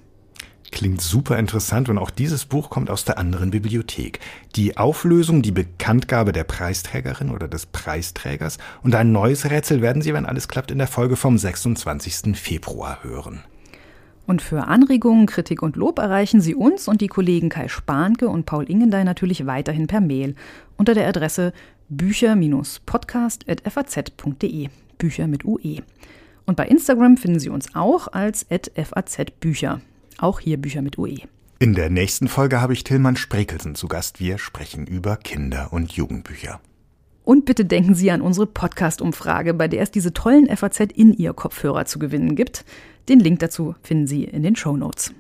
[0.72, 4.20] Klingt super interessant und auch dieses Buch kommt aus der anderen Bibliothek.
[4.56, 10.14] Die Auflösung, die Bekanntgabe der Preisträgerin oder des Preisträgers und ein neues Rätsel werden Sie,
[10.14, 12.38] wenn alles klappt, in der Folge vom 26.
[12.38, 13.44] Februar hören.
[14.28, 18.46] Und für Anregungen, Kritik und Lob erreichen Sie uns und die Kollegen Kai Spanke und
[18.46, 20.36] Paul Ingendey natürlich weiterhin per Mail
[20.76, 21.54] unter der Adresse
[21.88, 24.68] bücher-podcast.faz.de.
[24.98, 25.82] Bücher mit UE.
[26.46, 29.80] Und bei Instagram finden Sie uns auch als fazbücher.
[30.18, 31.20] Auch hier Bücher mit UE.
[31.60, 34.20] In der nächsten Folge habe ich Tillmann Sprekelsen zu Gast.
[34.20, 36.60] Wir sprechen über Kinder- und Jugendbücher.
[37.24, 41.34] Und bitte denken Sie an unsere Podcast-Umfrage, bei der es diese tollen FAZ in Ihr
[41.34, 42.64] Kopfhörer zu gewinnen gibt.
[43.10, 45.14] Den Link dazu finden Sie in den Show Notes.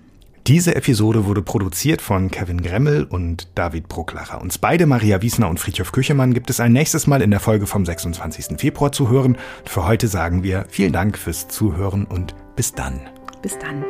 [0.47, 4.41] Diese Episode wurde produziert von Kevin Gremmel und David Brucklacher.
[4.41, 7.67] Uns beide, Maria Wiesner und Friedhof Küchemann, gibt es ein nächstes Mal in der Folge
[7.67, 8.57] vom 26.
[8.57, 9.37] Februar zu hören.
[9.65, 13.01] Für heute sagen wir vielen Dank fürs Zuhören und bis dann.
[13.41, 13.83] Bis dann.